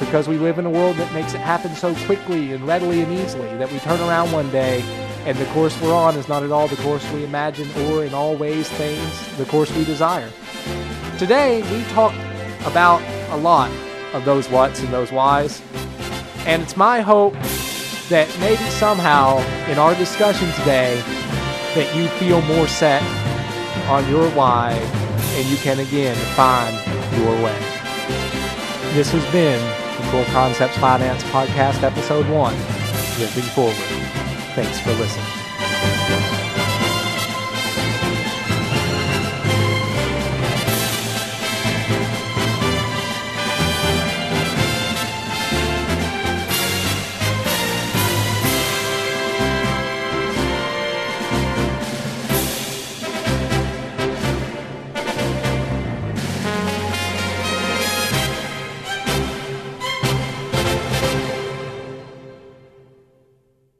[0.00, 3.12] because we live in a world that makes it happen so quickly and readily and
[3.12, 4.82] easily that we turn around one day
[5.26, 8.14] And the course we're on is not at all the course we imagine or in
[8.14, 10.30] all ways things the course we desire.
[11.18, 12.16] Today, we talked
[12.64, 13.70] about a lot
[14.14, 15.60] of those whats and those whys.
[16.46, 17.34] And it's my hope
[18.08, 19.38] that maybe somehow
[19.70, 20.96] in our discussion today
[21.74, 23.02] that you feel more set
[23.90, 26.74] on your why and you can again find
[27.20, 27.58] your way.
[28.94, 29.79] This has been
[30.10, 33.74] Core Concepts Finance Podcast, Episode 1, Moving Forward.
[34.56, 35.39] Thanks for listening.